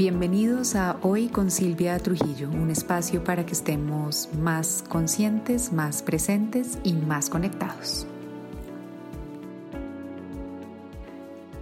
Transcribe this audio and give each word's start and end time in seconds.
Bienvenidos 0.00 0.76
a 0.76 0.96
Hoy 1.02 1.28
con 1.28 1.50
Silvia 1.50 1.98
Trujillo, 1.98 2.48
un 2.48 2.70
espacio 2.70 3.22
para 3.22 3.44
que 3.44 3.52
estemos 3.52 4.30
más 4.32 4.82
conscientes, 4.88 5.74
más 5.74 6.02
presentes 6.02 6.78
y 6.82 6.94
más 6.94 7.28
conectados. 7.28 8.06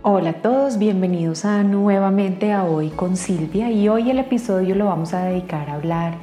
Hola 0.02 0.30
a 0.30 0.34
todos, 0.34 0.78
bienvenidos 0.78 1.44
a 1.44 1.64
nuevamente 1.64 2.52
a 2.52 2.62
Hoy 2.62 2.90
con 2.90 3.16
Silvia 3.16 3.72
y 3.72 3.88
hoy 3.88 4.08
el 4.08 4.20
episodio 4.20 4.76
lo 4.76 4.84
vamos 4.84 5.14
a 5.14 5.24
dedicar 5.24 5.68
a 5.68 5.74
hablar 5.74 6.14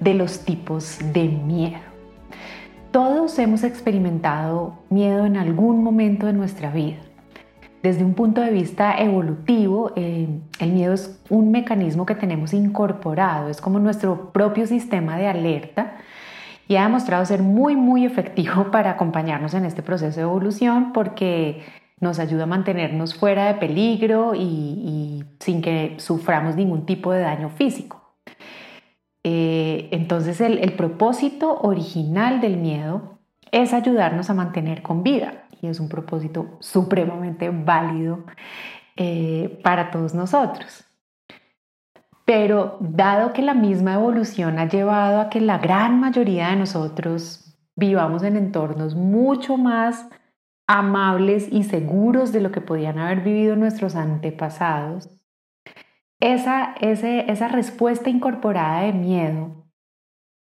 de 0.00 0.12
los 0.12 0.40
tipos 0.40 0.98
de 1.14 1.28
miedo. 1.28 1.80
Todos 2.90 3.38
hemos 3.38 3.64
experimentado 3.64 4.80
miedo 4.90 5.24
en 5.24 5.38
algún 5.38 5.82
momento 5.82 6.26
de 6.26 6.34
nuestra 6.34 6.70
vida 6.70 6.98
desde 7.84 8.02
un 8.02 8.14
punto 8.14 8.40
de 8.40 8.50
vista 8.50 8.98
evolutivo, 8.98 9.92
eh, 9.94 10.26
el 10.58 10.72
miedo 10.72 10.94
es 10.94 11.20
un 11.28 11.50
mecanismo 11.50 12.06
que 12.06 12.14
tenemos 12.14 12.54
incorporado, 12.54 13.50
es 13.50 13.60
como 13.60 13.78
nuestro 13.78 14.32
propio 14.32 14.66
sistema 14.66 15.18
de 15.18 15.26
alerta 15.26 15.98
y 16.66 16.76
ha 16.76 16.84
demostrado 16.84 17.26
ser 17.26 17.42
muy, 17.42 17.76
muy 17.76 18.06
efectivo 18.06 18.70
para 18.72 18.92
acompañarnos 18.92 19.52
en 19.52 19.66
este 19.66 19.82
proceso 19.82 20.16
de 20.16 20.22
evolución 20.22 20.94
porque 20.94 21.62
nos 22.00 22.18
ayuda 22.20 22.44
a 22.44 22.46
mantenernos 22.46 23.14
fuera 23.14 23.48
de 23.48 23.54
peligro 23.56 24.32
y, 24.34 25.22
sin 25.40 25.60
que 25.60 25.96
suframos 25.98 26.56
ningún 26.56 26.86
tipo 26.86 27.12
de 27.12 27.20
daño 27.20 27.50
físico. 27.50 28.14
Eh, 29.24 29.90
entonces 29.90 30.40
el 30.40 30.72
propósito 30.72 31.60
original 31.60 32.40
del 32.40 32.56
miedo 32.56 33.13
es 33.54 33.72
ayudarnos 33.72 34.28
a 34.30 34.34
mantener 34.34 34.82
con 34.82 35.04
vida 35.04 35.44
y 35.62 35.68
es 35.68 35.78
un 35.78 35.88
propósito 35.88 36.56
supremamente 36.58 37.50
válido 37.50 38.24
eh, 38.96 39.60
para 39.62 39.92
todos 39.92 40.12
nosotros. 40.12 40.84
Pero 42.24 42.78
dado 42.80 43.32
que 43.32 43.42
la 43.42 43.54
misma 43.54 43.94
evolución 43.94 44.58
ha 44.58 44.66
llevado 44.66 45.20
a 45.20 45.30
que 45.30 45.40
la 45.40 45.58
gran 45.58 46.00
mayoría 46.00 46.48
de 46.48 46.56
nosotros 46.56 47.56
vivamos 47.76 48.24
en 48.24 48.36
entornos 48.36 48.96
mucho 48.96 49.56
más 49.56 50.08
amables 50.66 51.46
y 51.48 51.62
seguros 51.62 52.32
de 52.32 52.40
lo 52.40 52.50
que 52.50 52.60
podían 52.60 52.98
haber 52.98 53.20
vivido 53.20 53.54
nuestros 53.54 53.94
antepasados, 53.94 55.10
esa, 56.18 56.74
esa 56.80 57.48
respuesta 57.48 58.10
incorporada 58.10 58.80
de 58.80 58.94
miedo, 58.94 59.68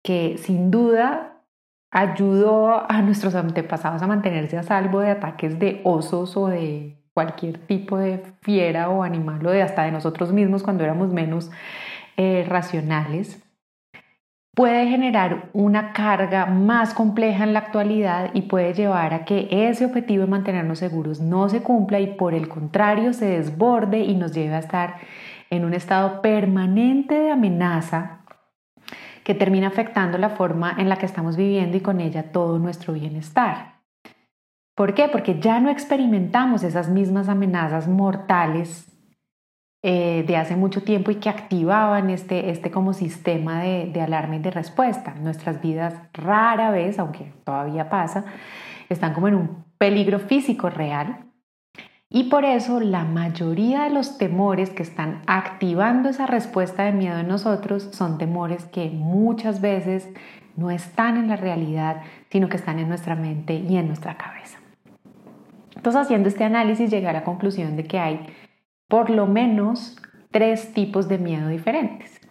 que 0.03 0.37
sin 0.37 0.71
duda 0.71 1.32
ayudó 1.93 2.91
a 2.91 3.01
nuestros 3.03 3.35
antepasados 3.35 4.01
a 4.01 4.07
mantenerse 4.07 4.57
a 4.57 4.63
salvo 4.63 4.99
de 4.99 5.11
ataques 5.11 5.59
de 5.59 5.79
osos 5.83 6.35
o 6.35 6.47
de 6.47 6.97
cualquier 7.13 7.59
tipo 7.59 7.97
de 7.97 8.23
fiera 8.41 8.89
o 8.89 9.03
animal 9.03 9.45
o 9.45 9.51
de 9.51 9.61
hasta 9.61 9.83
de 9.83 9.91
nosotros 9.91 10.33
mismos 10.33 10.63
cuando 10.63 10.83
éramos 10.83 11.13
menos 11.13 11.51
eh, 12.17 12.45
racionales, 12.49 13.39
puede 14.55 14.87
generar 14.87 15.49
una 15.53 15.93
carga 15.93 16.47
más 16.47 16.95
compleja 16.95 17.43
en 17.43 17.53
la 17.53 17.59
actualidad 17.59 18.31
y 18.33 18.43
puede 18.43 18.73
llevar 18.73 19.13
a 19.13 19.23
que 19.23 19.47
ese 19.51 19.85
objetivo 19.85 20.23
de 20.25 20.31
mantenernos 20.31 20.79
seguros 20.79 21.21
no 21.21 21.47
se 21.47 21.61
cumpla 21.61 21.99
y 21.99 22.15
por 22.15 22.33
el 22.33 22.49
contrario 22.49 23.13
se 23.13 23.25
desborde 23.25 23.99
y 23.99 24.15
nos 24.15 24.33
lleve 24.33 24.55
a 24.55 24.59
estar 24.59 24.95
en 25.51 25.63
un 25.63 25.75
estado 25.75 26.23
permanente 26.23 27.13
de 27.19 27.31
amenaza 27.31 28.22
que 29.23 29.33
termina 29.33 29.67
afectando 29.67 30.17
la 30.17 30.29
forma 30.29 30.75
en 30.77 30.89
la 30.89 30.97
que 30.97 31.05
estamos 31.05 31.37
viviendo 31.37 31.77
y 31.77 31.81
con 31.81 32.01
ella 32.01 32.31
todo 32.31 32.59
nuestro 32.59 32.93
bienestar. 32.93 33.79
¿Por 34.75 34.93
qué? 34.93 35.07
Porque 35.07 35.39
ya 35.39 35.59
no 35.59 35.69
experimentamos 35.69 36.63
esas 36.63 36.89
mismas 36.89 37.29
amenazas 37.29 37.87
mortales 37.87 38.87
eh, 39.83 40.23
de 40.25 40.37
hace 40.37 40.55
mucho 40.55 40.81
tiempo 40.81 41.11
y 41.11 41.15
que 41.15 41.29
activaban 41.29 42.09
este, 42.09 42.49
este 42.49 42.71
como 42.71 42.93
sistema 42.93 43.61
de, 43.61 43.91
de 43.93 44.01
alarma 44.01 44.37
y 44.37 44.39
de 44.39 44.49
respuesta. 44.49 45.13
Nuestras 45.15 45.61
vidas 45.61 45.93
rara 46.13 46.71
vez, 46.71 46.97
aunque 46.99 47.33
todavía 47.43 47.89
pasa, 47.89 48.25
están 48.89 49.13
como 49.13 49.27
en 49.27 49.35
un 49.35 49.65
peligro 49.77 50.19
físico 50.19 50.69
real 50.69 51.32
y 52.15 52.25
por 52.25 52.45
eso 52.45 52.79
la 52.79 53.05
mayoría 53.05 53.85
de 53.85 53.89
los 53.89 54.19
temores 54.19 54.69
que 54.69 54.83
están 54.83 55.23
activando 55.25 56.09
esa 56.09 56.27
respuesta 56.27 56.83
de 56.83 56.91
miedo 56.91 57.17
en 57.17 57.27
nosotros 57.27 57.89
son 57.91 58.19
temores 58.19 58.65
que 58.65 58.91
muchas 58.91 59.61
veces 59.61 60.07
no 60.55 60.69
están 60.69 61.17
en 61.17 61.27
la 61.27 61.37
realidad, 61.37 62.03
sino 62.29 62.49
que 62.49 62.57
están 62.57 62.77
en 62.77 62.87
nuestra 62.87 63.15
mente 63.15 63.55
y 63.55 63.77
en 63.77 63.87
nuestra 63.87 64.15
cabeza. 64.15 64.59
Entonces, 65.75 66.03
haciendo 66.03 66.29
este 66.29 66.43
análisis, 66.43 66.91
llegué 66.91 67.07
a 67.07 67.13
la 67.13 67.23
conclusión 67.23 67.75
de 67.75 67.85
que 67.85 67.97
hay 67.97 68.27
por 68.87 69.09
lo 69.09 69.25
menos 69.25 69.97
tres 70.29 70.71
tipos 70.71 71.07
de 71.07 71.17
miedo 71.17 71.47
diferentes. 71.47 72.21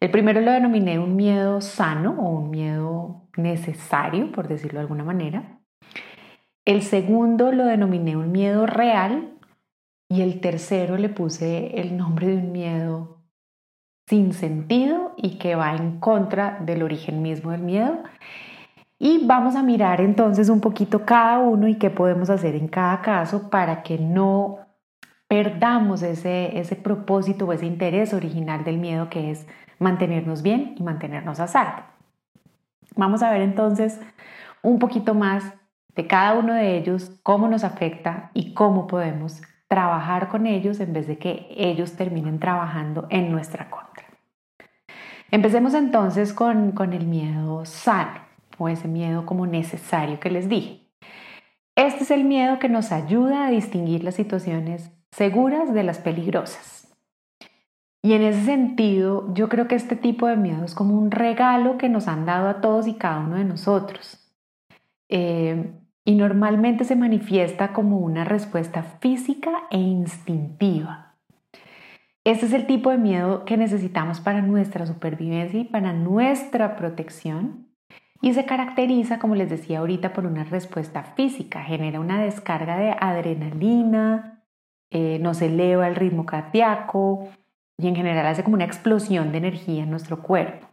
El 0.00 0.10
primero 0.10 0.40
lo 0.40 0.50
denominé 0.50 0.98
un 0.98 1.14
miedo 1.14 1.60
sano 1.60 2.16
o 2.18 2.30
un 2.30 2.50
miedo 2.50 3.28
necesario, 3.36 4.32
por 4.32 4.48
decirlo 4.48 4.78
de 4.78 4.84
alguna 4.84 5.04
manera. 5.04 5.58
El 6.64 6.82
segundo 6.82 7.50
lo 7.50 7.64
denominé 7.64 8.16
un 8.16 8.30
miedo 8.30 8.66
real 8.66 9.32
y 10.08 10.22
el 10.22 10.40
tercero 10.40 10.96
le 10.96 11.08
puse 11.08 11.80
el 11.80 11.96
nombre 11.96 12.28
de 12.28 12.36
un 12.36 12.52
miedo 12.52 13.18
sin 14.06 14.32
sentido 14.32 15.14
y 15.16 15.38
que 15.38 15.56
va 15.56 15.74
en 15.74 15.98
contra 15.98 16.58
del 16.60 16.82
origen 16.82 17.20
mismo 17.22 17.50
del 17.50 17.62
miedo. 17.62 17.98
Y 18.98 19.26
vamos 19.26 19.56
a 19.56 19.64
mirar 19.64 20.00
entonces 20.00 20.48
un 20.48 20.60
poquito 20.60 21.04
cada 21.04 21.40
uno 21.40 21.66
y 21.66 21.76
qué 21.76 21.90
podemos 21.90 22.30
hacer 22.30 22.54
en 22.54 22.68
cada 22.68 23.00
caso 23.02 23.50
para 23.50 23.82
que 23.82 23.98
no 23.98 24.58
perdamos 25.26 26.02
ese, 26.02 26.58
ese 26.60 26.76
propósito 26.76 27.46
o 27.46 27.52
ese 27.52 27.66
interés 27.66 28.14
original 28.14 28.62
del 28.62 28.78
miedo 28.78 29.08
que 29.08 29.32
es 29.32 29.46
mantenernos 29.80 30.42
bien 30.42 30.76
y 30.78 30.82
mantenernos 30.84 31.40
a 31.40 31.48
salvo. 31.48 31.82
Vamos 32.94 33.22
a 33.24 33.32
ver 33.32 33.40
entonces 33.40 33.98
un 34.62 34.78
poquito 34.78 35.14
más 35.14 35.54
de 35.94 36.06
cada 36.06 36.38
uno 36.38 36.54
de 36.54 36.76
ellos, 36.76 37.12
cómo 37.22 37.48
nos 37.48 37.64
afecta 37.64 38.30
y 38.34 38.54
cómo 38.54 38.86
podemos 38.86 39.42
trabajar 39.68 40.28
con 40.28 40.46
ellos 40.46 40.80
en 40.80 40.92
vez 40.92 41.06
de 41.06 41.18
que 41.18 41.46
ellos 41.50 41.92
terminen 41.92 42.38
trabajando 42.38 43.06
en 43.10 43.30
nuestra 43.30 43.70
contra. 43.70 44.04
Empecemos 45.30 45.72
entonces 45.74 46.32
con, 46.34 46.72
con 46.72 46.92
el 46.92 47.06
miedo 47.06 47.64
sano 47.64 48.20
o 48.58 48.68
ese 48.68 48.86
miedo 48.86 49.24
como 49.24 49.46
necesario 49.46 50.20
que 50.20 50.30
les 50.30 50.48
dije. 50.48 50.86
Este 51.74 52.04
es 52.04 52.10
el 52.10 52.24
miedo 52.24 52.58
que 52.58 52.68
nos 52.68 52.92
ayuda 52.92 53.46
a 53.46 53.50
distinguir 53.50 54.04
las 54.04 54.14
situaciones 54.14 54.90
seguras 55.10 55.72
de 55.72 55.82
las 55.84 55.98
peligrosas. 55.98 56.94
Y 58.02 58.14
en 58.14 58.22
ese 58.22 58.42
sentido, 58.44 59.32
yo 59.32 59.48
creo 59.48 59.68
que 59.68 59.76
este 59.76 59.96
tipo 59.96 60.26
de 60.26 60.36
miedo 60.36 60.64
es 60.64 60.74
como 60.74 60.98
un 60.98 61.10
regalo 61.10 61.78
que 61.78 61.88
nos 61.88 62.08
han 62.08 62.26
dado 62.26 62.48
a 62.48 62.60
todos 62.60 62.86
y 62.86 62.94
cada 62.94 63.20
uno 63.20 63.36
de 63.36 63.44
nosotros. 63.44 64.18
Eh, 65.08 65.72
y 66.04 66.14
normalmente 66.14 66.84
se 66.84 66.96
manifiesta 66.96 67.72
como 67.72 67.98
una 67.98 68.24
respuesta 68.24 68.82
física 68.82 69.64
e 69.70 69.78
instintiva. 69.78 71.14
Este 72.24 72.46
es 72.46 72.52
el 72.52 72.66
tipo 72.66 72.90
de 72.90 72.98
miedo 72.98 73.44
que 73.44 73.56
necesitamos 73.56 74.20
para 74.20 74.42
nuestra 74.42 74.86
supervivencia 74.86 75.60
y 75.60 75.64
para 75.64 75.92
nuestra 75.92 76.76
protección 76.76 77.72
y 78.22 78.34
se 78.34 78.44
caracteriza, 78.44 79.18
como 79.18 79.34
les 79.34 79.50
decía 79.50 79.80
ahorita, 79.80 80.12
por 80.12 80.26
una 80.26 80.44
respuesta 80.44 81.02
física, 81.02 81.64
genera 81.64 81.98
una 81.98 82.22
descarga 82.22 82.78
de 82.78 82.94
adrenalina, 82.98 84.44
eh, 84.90 85.18
nos 85.20 85.42
eleva 85.42 85.88
el 85.88 85.96
ritmo 85.96 86.24
cardíaco 86.24 87.28
y 87.76 87.88
en 87.88 87.96
general 87.96 88.26
hace 88.26 88.44
como 88.44 88.54
una 88.54 88.64
explosión 88.64 89.32
de 89.32 89.38
energía 89.38 89.82
en 89.82 89.90
nuestro 89.90 90.22
cuerpo. 90.22 90.68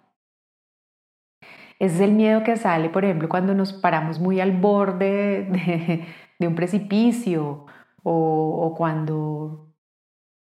Es 1.80 2.00
el 2.02 2.12
miedo 2.12 2.44
que 2.44 2.58
sale, 2.58 2.90
por 2.90 3.06
ejemplo, 3.06 3.30
cuando 3.30 3.56
nos 3.56 3.72
paramos 3.72 4.20
muy 4.20 4.42
al 4.42 4.52
borde 4.52 6.06
de, 6.40 6.48
un 6.48 6.56
precipicio 6.56 7.66
o, 8.04 8.76
cuando, 8.78 9.74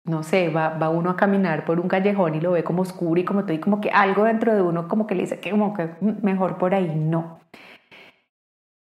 no 0.04 0.22
sé, 0.22 0.50
va, 0.50 0.88
uno 0.90 1.10
a 1.10 1.16
caminar 1.16 1.64
por 1.64 1.80
un 1.80 1.88
callejón 1.88 2.36
y 2.36 2.40
lo 2.40 2.52
ve 2.52 2.62
como 2.62 2.82
oscuro 2.82 3.20
y 3.20 3.24
como 3.24 3.42
todo, 3.44 3.54
y 3.54 3.60
como 3.60 3.80
que 3.80 3.90
algo 3.90 4.24
dentro 4.24 4.54
de 4.54 4.62
uno 4.62 4.88
como 4.88 5.06
que 5.06 5.16
le 5.16 5.22
dice 5.22 5.40
que 5.40 5.50
como 5.50 5.74
que 5.74 5.86
mm, 6.00 6.22
mejor 6.22 6.58
por 6.58 6.74
ahí 6.74 6.94
no. 6.94 7.40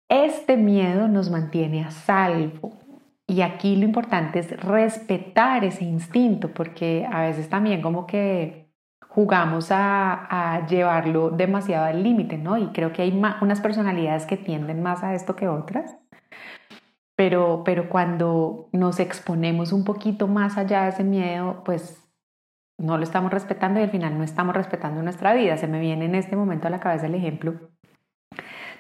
Este 0.09 0.57
miedo 0.57 1.09
nos 1.09 1.31
mantiene 1.31 1.85
a 1.85 1.91
salvo. 1.91 2.73
Y 3.29 3.41
aquí 3.43 3.77
lo 3.77 3.85
importante 3.85 4.39
es 4.39 4.51
respetar 4.63 5.65
ese 5.65 5.85
instinto, 5.85 6.53
porque 6.55 7.07
a 7.11 7.23
veces 7.23 7.49
también 7.49 7.83
como 7.83 8.07
que 8.07 8.66
jugamos 9.17 9.69
a, 9.71 10.67
llevarlo 10.69 11.31
demasiado 11.31 11.87
al 11.87 12.03
límite, 12.03 12.37
¿no? 12.37 12.59
Y 12.59 12.67
creo 12.67 12.93
que 12.93 13.01
hay 13.01 13.19
unas 13.41 13.61
personalidades 13.63 14.27
que 14.27 14.37
tienden 14.37 14.83
más 14.83 15.03
a 15.03 15.15
esto 15.15 15.35
que 15.35 15.49
otras. 15.49 15.97
Pero, 17.17 17.63
pero 17.65 17.89
cuando 17.89 18.69
nos 18.73 19.01
exponemos 19.01 19.73
un 19.73 19.85
poquito 19.85 20.29
más 20.29 20.59
allá 20.59 20.83
de 20.83 20.91
ese 20.91 21.03
miedo, 21.03 21.63
pues 21.65 22.07
no 22.79 22.99
lo 22.99 23.05
estamos 23.05 23.33
respetando 23.33 23.81
y 23.81 23.85
al 23.85 23.91
final 23.91 24.19
no 24.19 24.23
estamos 24.23 24.55
respetando 24.55 25.03
nuestra 25.03 25.33
vida. 25.33 25.57
Se 25.57 25.67
me 25.67 25.81
viene 25.81 26.05
en 26.05 26.15
este 26.15 26.37
momento 26.37 26.67
a 26.67 26.71
la 26.71 26.81
cabeza 26.81 27.07
el 27.07 27.15
ejemplo 27.15 27.55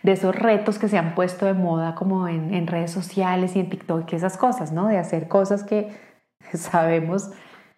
de 0.02 0.12
esos 0.12 0.36
retos 0.36 0.78
que 0.78 0.88
se 0.88 0.98
han 0.98 1.14
puesto 1.14 1.46
de 1.46 1.54
moda 1.54 1.94
como 1.94 2.28
en, 2.28 2.52
en 2.52 2.66
redes 2.66 2.90
sociales 2.90 3.56
y 3.56 3.60
en 3.60 3.70
TikTok 3.70 4.12
esas 4.12 4.36
cosas, 4.36 4.70
¿no? 4.70 4.86
De 4.88 4.98
hacer 4.98 5.28
cosas 5.28 5.64
que 5.64 5.96
sabemos 6.52 7.30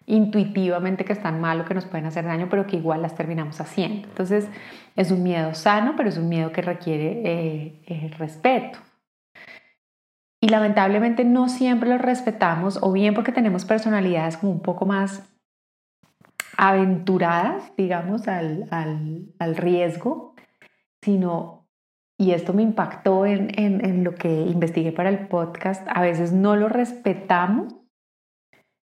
intuitivamente 0.09 1.05
que 1.05 1.13
están 1.13 1.39
mal 1.39 1.61
o 1.61 1.65
que 1.65 1.75
nos 1.75 1.85
pueden 1.85 2.07
hacer 2.07 2.25
daño, 2.25 2.47
pero 2.49 2.65
que 2.65 2.77
igual 2.77 3.01
las 3.01 3.15
terminamos 3.15 3.61
haciendo. 3.61 4.07
Entonces 4.07 4.49
es 4.95 5.11
un 5.11 5.21
miedo 5.21 5.53
sano, 5.53 5.93
pero 5.95 6.09
es 6.09 6.17
un 6.17 6.27
miedo 6.27 6.51
que 6.51 6.63
requiere 6.63 7.21
eh, 7.23 7.81
eh, 7.85 8.11
respeto. 8.17 8.79
Y 10.41 10.49
lamentablemente 10.49 11.25
no 11.25 11.47
siempre 11.47 11.89
lo 11.89 11.97
respetamos, 11.99 12.79
o 12.81 12.91
bien 12.91 13.13
porque 13.13 13.31
tenemos 13.31 13.65
personalidades 13.65 14.37
como 14.37 14.51
un 14.51 14.61
poco 14.61 14.85
más 14.85 15.29
aventuradas, 16.57 17.71
digamos, 17.77 18.27
al, 18.27 18.67
al, 18.71 19.55
riesgo, 19.55 20.33
sino, 21.03 21.67
y 22.17 22.31
esto 22.31 22.53
me 22.53 22.63
impactó 22.63 23.25
en, 23.25 23.51
en, 23.59 23.85
en 23.85 24.03
lo 24.03 24.15
que 24.15 24.29
investigué 24.29 24.91
para 24.91 25.09
el 25.09 25.27
podcast, 25.27 25.87
a 25.87 26.01
veces 26.01 26.31
no 26.31 26.55
lo 26.55 26.67
respetamos 26.67 27.78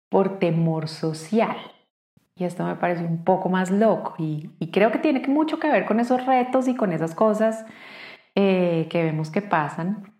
por 0.08 0.38
temor 0.38 0.88
social. 0.88 1.56
Y 2.34 2.44
esto 2.44 2.64
me 2.64 2.76
parece 2.76 3.04
un 3.04 3.24
poco 3.24 3.48
más 3.48 3.70
loco 3.70 4.14
y, 4.18 4.50
creo 4.72 4.92
que 4.92 4.98
tiene 4.98 5.26
mucho 5.26 5.58
que 5.58 5.70
ver 5.70 5.86
con 5.86 5.98
esos 5.98 6.24
retos 6.24 6.68
y 6.68 6.76
con 6.76 6.92
esas 6.92 7.14
cosas 7.14 7.64
eh, 8.36 8.86
que 8.90 9.02
vemos 9.02 9.30
que 9.30 9.42
pasan. 9.42 10.14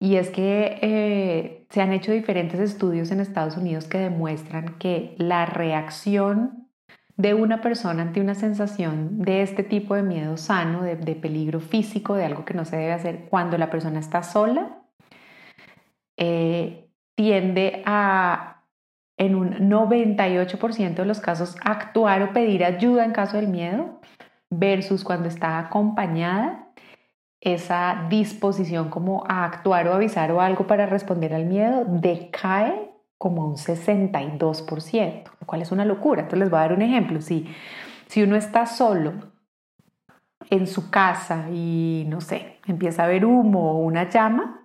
Y 0.00 0.16
es 0.16 0.30
que 0.30 0.78
eh, 0.82 1.66
se 1.70 1.80
han 1.80 1.92
hecho 1.92 2.10
diferentes 2.10 2.58
estudios 2.58 3.12
en 3.12 3.20
Estados 3.20 3.56
Unidos 3.56 3.86
que 3.86 3.98
demuestran 3.98 4.76
que 4.80 5.14
la 5.18 5.46
reacción 5.46 6.68
de 7.16 7.34
una 7.34 7.60
persona 7.60 8.02
ante 8.02 8.20
una 8.20 8.34
sensación 8.34 9.20
de 9.20 9.42
este 9.42 9.62
tipo 9.62 9.94
de 9.94 10.02
miedo 10.02 10.36
sano, 10.36 10.82
de, 10.82 10.96
peligro 11.14 11.60
físico, 11.60 12.14
de 12.14 12.24
algo 12.24 12.44
que 12.44 12.54
no 12.54 12.64
se 12.64 12.76
debe 12.76 12.92
hacer 12.92 13.26
cuando 13.30 13.56
la 13.58 13.70
persona 13.70 14.00
está 14.00 14.24
sola, 14.24 14.82
eh, 16.16 16.88
tiende 17.14 17.82
a 17.86 18.51
en 19.16 19.34
un 19.34 19.70
98% 19.70 20.94
de 20.94 21.04
los 21.04 21.20
casos 21.20 21.56
actuar 21.64 22.22
o 22.22 22.32
pedir 22.32 22.64
ayuda 22.64 23.04
en 23.04 23.12
caso 23.12 23.36
del 23.36 23.48
miedo 23.48 24.00
versus 24.50 25.04
cuando 25.04 25.28
está 25.28 25.58
acompañada, 25.58 26.68
esa 27.40 28.06
disposición 28.08 28.88
como 28.88 29.24
a 29.28 29.44
actuar 29.44 29.88
o 29.88 29.94
avisar 29.94 30.30
o 30.30 30.40
algo 30.40 30.66
para 30.66 30.86
responder 30.86 31.34
al 31.34 31.46
miedo 31.46 31.84
decae 31.86 32.92
como 33.18 33.44
un 33.44 33.56
62%, 33.56 35.24
lo 35.40 35.46
cual 35.46 35.62
es 35.62 35.72
una 35.72 35.84
locura. 35.84 36.22
Entonces 36.22 36.40
les 36.40 36.50
voy 36.50 36.58
a 36.58 36.62
dar 36.62 36.72
un 36.72 36.82
ejemplo. 36.82 37.20
Si, 37.20 37.46
si 38.06 38.22
uno 38.22 38.36
está 38.36 38.66
solo 38.66 39.12
en 40.50 40.66
su 40.66 40.90
casa 40.90 41.46
y 41.50 42.04
no 42.08 42.20
sé, 42.20 42.58
empieza 42.66 43.04
a 43.04 43.08
ver 43.08 43.24
humo 43.24 43.72
o 43.72 43.78
una 43.78 44.08
llama, 44.08 44.61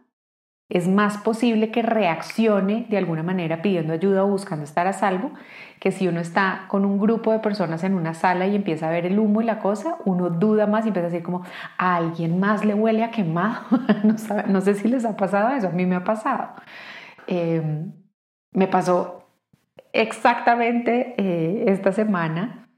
es 0.69 0.88
más 0.88 1.18
posible 1.19 1.72
que 1.72 1.81
reaccione 1.81 2.86
de 2.90 2.98
alguna 2.98 3.24
manera 3.24 3.62
pidiendo 3.62 3.94
ayuda 3.94 4.24
o 4.24 4.28
buscando 4.28 4.66
estar 4.66 4.86
a 4.88 4.94
salvo 4.94 5.31
que 5.80 5.92
si 5.92 6.08
uno 6.08 6.19
está 6.19 6.66
con 6.68 6.86
un 6.86 6.98
grupo 6.98 7.31
de 7.31 7.40
personas 7.40 7.84
en 7.84 7.94
una 7.94 8.14
sala 8.14 8.48
y 8.48 8.56
empieza 8.56 8.88
a 8.88 8.92
ver 8.92 9.06
el 9.06 9.19
humo 9.19 9.42
y 9.42 9.46
la 9.46 9.60
cosa, 9.60 9.98
uno 10.06 10.30
duda 10.30 10.66
más 10.66 10.86
y 10.86 10.90
empieza 10.90 11.08
a 11.08 11.12
decir 11.12 11.24
como 11.24 11.44
a 11.78 11.96
alguien 11.96 12.40
más 12.40 12.66
le 12.66 12.74
huele 12.74 13.04
a 13.04 13.12
quemado. 13.12 13.64
no, 14.48 14.62
sé 14.62 14.74
si 14.74 14.88
les 14.88 15.06
ha 15.06 15.16
pasado 15.16 15.56
eso, 15.56 15.68
a 15.68 15.72
mí 15.72 15.86
me 15.86 15.96
ha 15.96 16.04
pasado. 16.04 16.50
Em, 17.28 17.94
me 18.52 18.68
pasó 18.68 19.30
exactamente 19.94 21.16
eh, 21.18 21.66
esta 21.68 21.92
semana, 21.92 22.69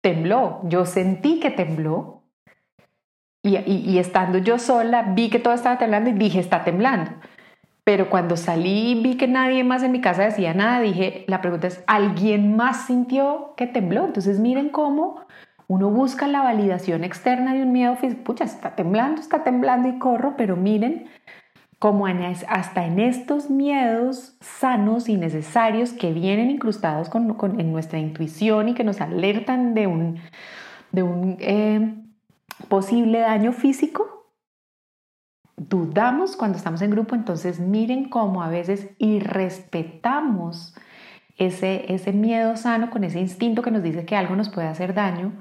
tembló, 0.00 0.60
yo 0.64 0.86
sentí 0.86 1.40
que 1.40 1.50
tembló 1.50 2.13
y, 3.44 3.98
estando 3.98 4.38
yo 4.38 4.58
sola, 4.58 5.02
vi 5.14 5.28
que 5.28 5.38
todo 5.38 5.52
estaba 5.52 5.78
temblando 5.78 6.08
y 6.10 6.14
dije, 6.14 6.40
está 6.40 6.64
temblando. 6.64 7.10
Pero 7.84 8.08
cuando 8.08 8.38
salí 8.38 8.92
y 8.92 9.02
vi 9.02 9.16
que 9.16 9.28
nadie 9.28 9.62
más 9.62 9.82
en 9.82 9.92
mi 9.92 10.00
casa 10.00 10.22
decía 10.22 10.54
nada, 10.54 10.80
dije, 10.80 11.24
la 11.28 11.42
pregunta 11.42 11.66
es, 11.66 11.84
¿alguien 11.86 12.56
más 12.56 12.86
sintió 12.86 13.52
que 13.56 13.66
tembló? 13.66 14.06
Entonces 14.06 14.40
miren 14.40 14.70
cómo 14.70 15.26
uno 15.66 15.90
busca 15.90 16.26
la 16.26 16.42
validación 16.42 17.04
externa 17.04 17.52
de 17.52 17.62
un 17.62 17.72
miedo 17.72 17.96
físico. 17.96 18.24
Pucha, 18.24 18.44
está 18.44 18.74
temblando, 18.74 19.20
está 19.20 19.44
temblando 19.44 19.88
y 19.88 19.98
corro, 19.98 20.34
pero 20.38 20.56
miren 20.56 21.06
cómo 21.78 22.06
hasta 22.06 22.86
en 22.86 22.98
estos 22.98 23.50
miedos 23.50 24.38
sanos 24.40 25.10
y 25.10 25.18
necesarios 25.18 25.92
que 25.92 26.14
vienen 26.14 26.50
incrustados 26.50 27.10
con, 27.10 27.60
en 27.60 27.72
nuestra 27.72 27.98
intuición 27.98 28.70
y 28.70 28.74
que 28.74 28.84
nos 28.84 29.02
alertan 29.02 29.74
de 29.74 29.86
un, 29.86 30.18
eh, 31.40 32.03
posible 32.68 33.20
daño 33.20 33.52
físico, 33.52 34.32
dudamos 35.56 36.36
cuando 36.36 36.58
estamos 36.58 36.82
en 36.82 36.90
grupo, 36.90 37.14
entonces 37.14 37.60
miren 37.60 38.08
cómo 38.08 38.42
a 38.42 38.48
veces 38.48 38.90
irrespetamos 38.98 40.74
ese, 41.36 41.92
ese 41.92 42.12
miedo 42.12 42.56
sano 42.56 42.90
con 42.90 43.04
ese 43.04 43.20
instinto 43.20 43.62
que 43.62 43.70
nos 43.70 43.82
dice 43.82 44.04
que 44.04 44.16
algo 44.16 44.36
nos 44.36 44.48
puede 44.48 44.68
hacer 44.68 44.94
daño 44.94 45.32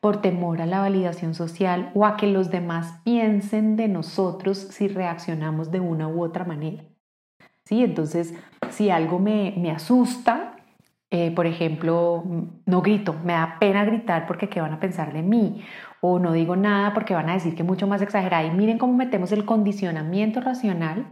por 0.00 0.20
temor 0.20 0.60
a 0.60 0.66
la 0.66 0.80
validación 0.80 1.34
social 1.34 1.90
o 1.94 2.06
a 2.06 2.16
que 2.16 2.26
los 2.26 2.50
demás 2.50 3.00
piensen 3.04 3.76
de 3.76 3.88
nosotros 3.88 4.58
si 4.58 4.88
reaccionamos 4.88 5.70
de 5.70 5.80
una 5.80 6.08
u 6.08 6.22
otra 6.22 6.44
manera. 6.44 6.84
¿Sí? 7.64 7.82
Entonces, 7.82 8.34
si 8.70 8.90
algo 8.90 9.18
me, 9.18 9.54
me 9.56 9.72
asusta, 9.72 10.56
eh, 11.10 11.32
por 11.32 11.46
ejemplo, 11.46 12.24
no 12.66 12.82
grito, 12.82 13.14
me 13.24 13.32
da 13.32 13.56
pena 13.58 13.84
gritar 13.84 14.26
porque 14.26 14.48
qué 14.48 14.60
van 14.60 14.72
a 14.72 14.80
pensar 14.80 15.12
de 15.12 15.22
mí, 15.22 15.64
o 16.06 16.18
no 16.18 16.32
digo 16.32 16.56
nada 16.56 16.94
porque 16.94 17.14
van 17.14 17.28
a 17.28 17.34
decir 17.34 17.54
que 17.54 17.64
mucho 17.64 17.86
más 17.86 18.00
exagerada. 18.00 18.44
Y 18.44 18.50
miren 18.50 18.78
cómo 18.78 18.94
metemos 18.94 19.32
el 19.32 19.44
condicionamiento 19.44 20.40
racional 20.40 21.06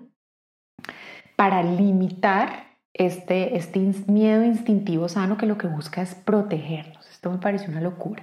para 1.36 1.62
limitar 1.62 2.76
este, 2.92 3.56
este 3.56 3.80
miedo 4.06 4.44
instintivo 4.44 5.08
sano 5.08 5.36
que 5.36 5.46
lo 5.46 5.58
que 5.58 5.66
busca 5.66 6.00
es 6.02 6.14
protegernos. 6.14 7.10
Esto 7.10 7.30
me 7.30 7.38
parece 7.38 7.70
una 7.70 7.80
locura. 7.80 8.22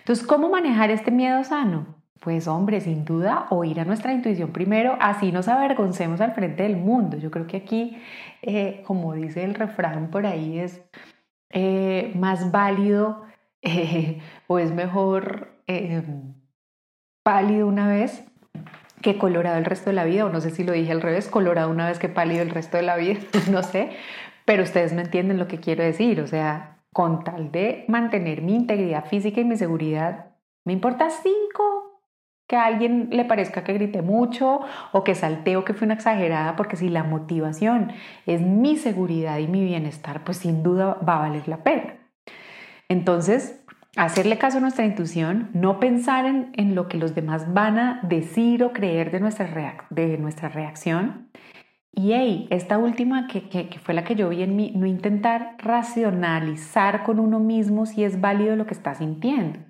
Entonces, 0.00 0.26
¿cómo 0.26 0.50
manejar 0.50 0.90
este 0.90 1.10
miedo 1.10 1.42
sano? 1.44 2.02
Pues 2.20 2.46
hombre, 2.48 2.80
sin 2.80 3.04
duda, 3.04 3.46
oír 3.50 3.80
a 3.80 3.84
nuestra 3.84 4.12
intuición 4.12 4.50
primero, 4.50 4.96
así 5.00 5.32
nos 5.32 5.48
avergoncemos 5.48 6.20
al 6.20 6.32
frente 6.32 6.62
del 6.62 6.76
mundo. 6.76 7.16
Yo 7.16 7.30
creo 7.30 7.46
que 7.46 7.58
aquí, 7.58 7.98
eh, 8.42 8.82
como 8.86 9.14
dice 9.14 9.44
el 9.44 9.54
refrán 9.54 10.10
por 10.10 10.26
ahí, 10.26 10.58
es 10.58 10.82
eh, 11.50 12.12
más 12.14 12.50
válido 12.50 13.22
eh, 13.62 14.20
o 14.46 14.58
es 14.58 14.72
mejor 14.72 15.53
pálido 17.22 17.66
una 17.66 17.88
vez 17.88 18.24
que 19.02 19.18
colorado 19.18 19.58
el 19.58 19.64
resto 19.64 19.90
de 19.90 19.96
la 19.96 20.04
vida, 20.04 20.24
o 20.24 20.30
no 20.30 20.40
sé 20.40 20.50
si 20.50 20.64
lo 20.64 20.72
dije 20.72 20.92
al 20.92 21.02
revés, 21.02 21.28
colorado 21.28 21.70
una 21.70 21.88
vez 21.88 21.98
que 21.98 22.08
pálido 22.08 22.42
el 22.42 22.50
resto 22.50 22.76
de 22.76 22.84
la 22.84 22.96
vida, 22.96 23.20
no 23.50 23.62
sé, 23.62 23.90
pero 24.44 24.62
ustedes 24.62 24.92
me 24.92 25.02
entienden 25.02 25.38
lo 25.38 25.48
que 25.48 25.60
quiero 25.60 25.84
decir, 25.84 26.20
o 26.20 26.26
sea, 26.26 26.78
con 26.92 27.24
tal 27.24 27.50
de 27.50 27.84
mantener 27.88 28.40
mi 28.40 28.54
integridad 28.54 29.06
física 29.06 29.40
y 29.40 29.44
mi 29.44 29.56
seguridad, 29.56 30.30
me 30.64 30.72
importa 30.72 31.10
cinco 31.10 32.00
que 32.46 32.56
a 32.56 32.66
alguien 32.66 33.08
le 33.10 33.24
parezca 33.24 33.64
que 33.64 33.72
grité 33.72 34.02
mucho 34.02 34.60
o 34.92 35.04
que 35.04 35.14
salté 35.14 35.56
o 35.56 35.64
que 35.64 35.74
fui 35.74 35.86
una 35.86 35.94
exagerada, 35.94 36.56
porque 36.56 36.76
si 36.76 36.88
la 36.88 37.02
motivación 37.02 37.92
es 38.26 38.40
mi 38.42 38.76
seguridad 38.76 39.38
y 39.38 39.48
mi 39.48 39.64
bienestar, 39.64 40.24
pues 40.24 40.38
sin 40.38 40.62
duda 40.62 40.98
va 41.06 41.16
a 41.16 41.28
valer 41.28 41.48
la 41.48 41.58
pena. 41.58 41.94
Entonces, 42.88 43.63
hacerle 43.96 44.38
caso 44.38 44.58
a 44.58 44.60
nuestra 44.60 44.84
intuición, 44.84 45.50
no 45.52 45.80
pensar 45.80 46.26
en, 46.26 46.74
lo 46.74 46.88
que 46.88 46.98
los 46.98 47.14
demás 47.14 47.52
van 47.52 47.78
a 47.78 48.00
decir 48.02 48.64
o 48.64 48.72
creer 48.72 49.10
de 49.10 49.20
nuestra, 49.20 49.48
de 49.90 50.18
nuestra 50.18 50.48
reacción. 50.48 51.30
Y 51.92 52.12
hey, 52.12 52.48
esta 52.50 52.78
última 52.78 53.28
que, 53.28 53.48
que 53.48 53.78
fue 53.78 53.94
la 53.94 54.04
que 54.04 54.16
yo 54.16 54.28
vi 54.28 54.42
en 54.42 54.56
mí, 54.56 54.72
no 54.74 54.86
intentar 54.86 55.56
racionalizar 55.58 57.04
con 57.04 57.20
uno 57.20 57.38
mismo 57.38 57.86
si 57.86 58.02
es 58.02 58.20
válido 58.20 58.56
lo 58.56 58.66
que 58.66 58.74
está 58.74 58.94
sintiendo 58.94 59.60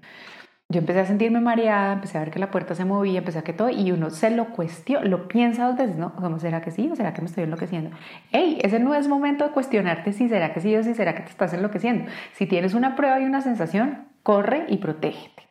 yo 0.71 0.81
empecé 0.81 1.01
a 1.01 1.07
sentirme 1.07 1.41
mareada, 1.41 1.93
empecé 1.93 2.17
a 2.19 2.21
ver 2.23 2.31
que 2.31 2.39
la 2.39 2.51
puerta 2.51 2.75
se 2.75 2.85
movía, 2.85 3.19
empecé 3.19 3.39
a 3.39 3.43
que 3.43 3.53
todo, 3.53 3.69
y 3.69 3.93
uno 3.93 4.11
se 4.11 4.31
lo 4.31 4.51
cuestiona, 4.51 5.05
lo 5.07 5.29
piensa 5.29 5.67
dos 5.67 5.77
veces, 5.77 5.97
¿no? 5.97 6.17
¿Cómo 6.17 6.39
será 6.39 6.63
que 6.63 6.71
sí 6.71 6.89
o 6.91 6.97
será 6.97 7.13
que 7.13 7.21
me 7.21 7.29
estoy 7.29 7.45
enloqueciendo? 7.45 7.91
Hey, 8.33 8.59
ese 8.63 8.81
no 8.81 8.95
es 8.95 9.07
momento 9.07 9.45
de 9.45 9.51
cuestionarte 9.51 10.13
si 10.13 10.29
será 10.29 10.53
que 10.53 10.61
sí 10.61 10.75
o 10.75 10.83
si 10.83 10.95
será 10.95 11.15
que 11.15 11.23
te 11.23 11.31
estás 11.31 11.53
enloqueciendo. 11.53 12.11
Si 12.33 12.47
tienes 12.47 12.75
una 12.75 12.97
prueba 12.97 13.21
y 13.21 13.25
una 13.25 13.43
sensación, 13.43 14.09
corre 14.25 14.67
y 14.69 14.79
protégete. 14.79 15.45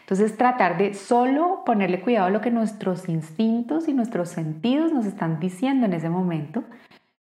Entonces, 0.00 0.36
tratar 0.36 0.78
de 0.78 0.94
solo 0.94 1.62
ponerle 1.66 2.00
cuidado 2.00 2.28
a 2.28 2.30
lo 2.30 2.40
que 2.40 2.50
nuestros 2.50 3.08
instintos 3.08 3.88
y 3.88 3.92
nuestros 3.92 4.28
sentidos 4.28 4.92
nos 4.92 5.04
están 5.04 5.40
diciendo 5.40 5.84
en 5.86 5.92
ese 5.92 6.08
momento 6.08 6.64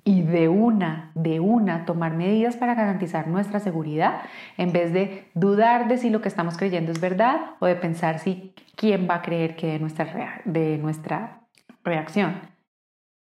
y 0.03 0.23
de 0.23 0.49
una, 0.49 1.11
de 1.13 1.39
una, 1.39 1.85
tomar 1.85 2.15
medidas 2.15 2.55
para 2.55 2.73
garantizar 2.73 3.27
nuestra 3.27 3.59
seguridad 3.59 4.21
en 4.57 4.71
vez 4.71 4.93
de 4.93 5.29
dudar 5.35 5.87
de 5.87 5.97
si 5.97 6.09
lo 6.09 6.21
que 6.21 6.27
estamos 6.27 6.57
creyendo 6.57 6.91
es 6.91 6.99
verdad 6.99 7.51
o 7.59 7.67
de 7.67 7.75
pensar 7.75 8.17
si 8.17 8.55
quién 8.75 9.07
va 9.07 9.15
a 9.15 9.21
creer 9.21 9.55
que 9.55 9.67
de 9.67 9.79
nuestra, 9.79 10.41
de 10.45 10.77
nuestra 10.79 11.47
reacción. 11.83 12.41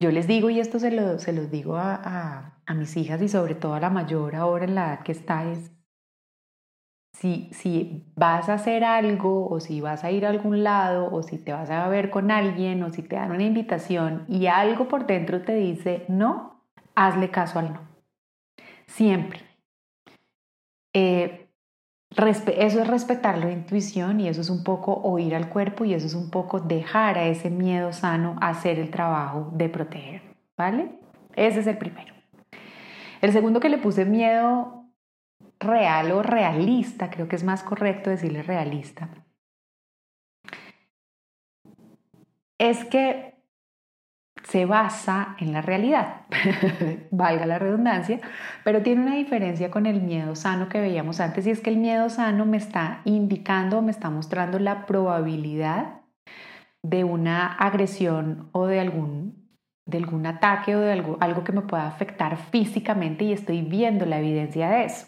Yo 0.02 0.12
les 0.12 0.28
digo, 0.28 0.50
y 0.50 0.60
esto 0.60 0.80
se 0.80 0.92
lo, 0.92 1.18
se 1.20 1.32
los 1.32 1.50
digo 1.50 1.78
a, 1.78 2.60
a, 2.66 2.74
mis 2.74 2.98
hijas 2.98 3.22
y 3.22 3.30
sobre 3.30 3.56
todo 3.56 3.76
a 3.76 3.80
la 3.80 3.90
mayor 3.90 4.36
ahora 4.36 4.66
en 4.66 4.76
la 4.76 4.88
edad 4.88 5.04
que 5.04 5.14
está, 5.14 5.50
es 5.50 5.72
si, 7.20 8.04
vas 8.16 8.50
a 8.50 8.56
hacer 8.56 8.84
algo 8.84 9.48
o 9.50 9.60
si 9.60 9.82
vas 9.82 10.04
a 10.04 10.12
ir 10.12 10.26
a 10.26 10.30
algún 10.30 10.64
lado 10.64 11.10
o 11.12 11.24
si 11.24 11.38
te 11.38 11.54
vas 11.54 11.70
a 11.70 11.88
ver 11.88 12.10
con 12.10 12.32
alguien 12.32 12.84
o 12.84 12.92
si 12.92 13.02
te 13.04 13.16
dan 13.16 13.32
una 13.32 13.44
invitación 13.44 14.26
y 14.28 14.48
algo 14.48 14.88
por 14.88 15.08
dentro 15.08 15.42
te 15.42 15.56
dice 15.56 16.06
no, 16.08 16.62
hazle 16.96 17.30
caso 17.32 17.60
al 17.60 17.74
no. 17.74 17.80
siempre. 18.88 19.42
Eh, 20.94 21.42
eso 22.18 22.80
es 22.80 22.88
respetar 22.88 23.38
la 23.38 23.52
intuición 23.52 24.22
y 24.22 24.30
eso 24.30 24.40
es 24.40 24.50
un 24.50 24.64
poco 24.64 24.94
oír 24.94 25.36
al 25.36 25.50
cuerpo 25.50 25.84
y 25.84 25.94
eso 25.94 26.08
es 26.08 26.16
un 26.16 26.30
poco 26.30 26.62
dejar 26.62 27.18
a 27.18 27.26
ese 27.26 27.50
miedo 27.50 27.92
sano 27.92 28.38
hacer 28.40 28.80
el 28.80 28.90
trabajo 28.90 29.50
de 29.54 29.68
proteger, 29.68 30.22
¿vale? 30.58 30.98
Ese 31.36 31.60
es 31.60 31.68
el 31.68 31.78
primero. 31.78 32.14
El 33.22 33.34
segundo 33.34 33.60
que 33.60 33.68
le 33.68 33.78
puse 33.78 34.06
miedo 34.06 34.85
real 35.60 36.12
o 36.12 36.22
realista, 36.22 37.10
creo 37.10 37.28
que 37.28 37.36
es 37.36 37.44
más 37.44 37.64
correcto 37.64 38.10
decirle 38.10 38.44
realista, 38.44 39.10
es 42.58 42.86
que 42.86 43.36
se 44.44 44.66
basa 44.66 45.36
en 45.40 45.54
la 45.54 45.62
realidad, 45.62 46.22
valga 47.12 47.46
la 47.46 47.58
redundancia, 47.58 48.20
pero 48.64 48.84
tiene 48.84 49.02
una 49.02 49.16
diferencia 49.16 49.72
con 49.72 49.86
el 49.86 50.02
miedo 50.02 50.36
sano 50.36 50.70
que 50.70 50.80
veíamos 50.80 51.20
antes 51.20 51.48
y 51.48 51.52
es 51.52 51.62
que 51.62 51.72
el 51.72 51.78
miedo 51.78 52.10
sano 52.10 52.46
me 52.46 52.58
está 52.58 53.02
indicando, 53.06 53.82
me 53.82 53.92
está 53.92 54.10
mostrando 54.10 54.60
la 54.60 54.86
probabilidad 54.86 56.02
de 56.84 57.04
una 57.04 57.54
agresión 57.54 58.50
o 58.52 58.68
de 58.68 58.80
algún, 58.80 59.50
de 59.88 59.98
algún 59.98 60.26
ataque 60.28 60.76
o 60.76 60.80
de 60.80 60.92
algo, 60.92 61.18
algo 61.22 61.44
que 61.44 61.52
me 61.52 61.62
pueda 61.62 61.88
afectar 61.88 62.38
físicamente 62.38 63.26
y 63.26 63.34
estoy 63.34 63.64
viendo 63.64 64.06
la 64.06 64.20
evidencia 64.20 64.70
de 64.70 64.86
eso. 64.86 65.08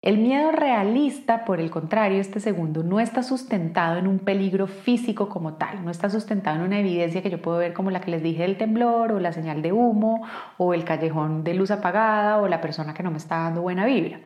El 0.00 0.18
miedo 0.18 0.52
realista, 0.52 1.44
por 1.44 1.60
el 1.60 1.70
contrario, 1.70 2.20
este 2.20 2.38
segundo, 2.40 2.84
no 2.84 3.00
está 3.00 3.22
sustentado 3.24 3.98
en 3.98 4.06
un 4.06 4.20
peligro 4.20 4.68
físico 4.68 5.28
como 5.28 5.54
tal, 5.54 5.84
no 5.84 5.90
está 5.90 6.08
sustentado 6.08 6.56
en 6.56 6.62
una 6.62 6.78
evidencia 6.78 7.20
que 7.22 7.30
yo 7.30 7.42
puedo 7.42 7.58
ver 7.58 7.74
como 7.74 7.90
la 7.90 8.00
que 8.00 8.12
les 8.12 8.22
dije 8.22 8.42
del 8.42 8.56
temblor 8.56 9.12
o 9.12 9.18
la 9.20 9.32
señal 9.32 9.60
de 9.60 9.72
humo 9.72 10.26
o 10.56 10.72
el 10.72 10.84
callejón 10.84 11.42
de 11.42 11.54
luz 11.54 11.70
apagada 11.72 12.38
o 12.38 12.48
la 12.48 12.60
persona 12.60 12.94
que 12.94 13.02
no 13.02 13.10
me 13.10 13.18
está 13.18 13.38
dando 13.38 13.62
buena 13.62 13.86
vibra. 13.86 14.20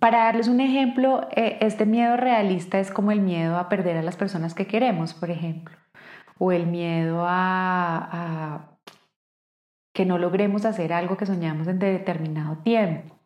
Para 0.00 0.24
darles 0.24 0.48
un 0.48 0.60
ejemplo, 0.60 1.28
eh, 1.36 1.58
este 1.60 1.84
miedo 1.84 2.16
realista 2.16 2.80
es 2.80 2.90
como 2.90 3.12
el 3.12 3.20
miedo 3.20 3.58
a 3.58 3.68
perder 3.68 3.98
a 3.98 4.02
las 4.02 4.16
personas 4.16 4.54
que 4.54 4.66
queremos, 4.66 5.12
por 5.12 5.30
ejemplo, 5.30 5.76
o 6.38 6.52
el 6.52 6.66
miedo 6.66 7.24
a, 7.28 8.78
que 10.00 10.06
no 10.06 10.16
logremos 10.16 10.64
hacer 10.64 10.94
algo 10.94 11.18
que 11.18 11.26
soñamos 11.26 11.68
en 11.68 11.78
determinado 11.78 12.56
tiempo. 12.62 13.16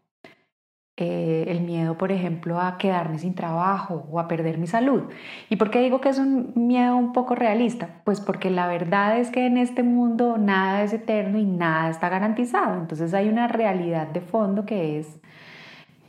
Eh, 0.96 1.44
el 1.46 1.60
miedo, 1.60 1.96
por 1.96 2.10
ejemplo, 2.10 2.60
a 2.60 2.78
quedarme 2.78 3.20
sin 3.20 3.36
trabajo 3.36 4.08
o 4.10 4.18
a 4.18 4.26
perder 4.26 4.58
mi 4.58 4.66
salud. 4.66 5.04
¿Y 5.48 5.54
por 5.54 5.70
qué 5.70 5.80
digo 5.82 6.00
que 6.00 6.08
es 6.08 6.18
un 6.18 6.52
miedo 6.56 6.96
un 6.96 7.12
poco 7.12 7.36
realista? 7.36 8.00
Pues 8.02 8.20
porque 8.20 8.50
la 8.50 8.66
verdad 8.66 9.20
es 9.20 9.30
que 9.30 9.46
en 9.46 9.56
este 9.56 9.84
mundo 9.84 10.36
nada 10.36 10.82
es 10.82 10.92
eterno 10.92 11.38
y 11.38 11.44
nada 11.44 11.90
está 11.90 12.08
garantizado. 12.08 12.80
Entonces 12.80 13.14
hay 13.14 13.28
una 13.28 13.46
realidad 13.46 14.08
de 14.08 14.20
fondo 14.20 14.66
que 14.66 14.98
es, 14.98 15.20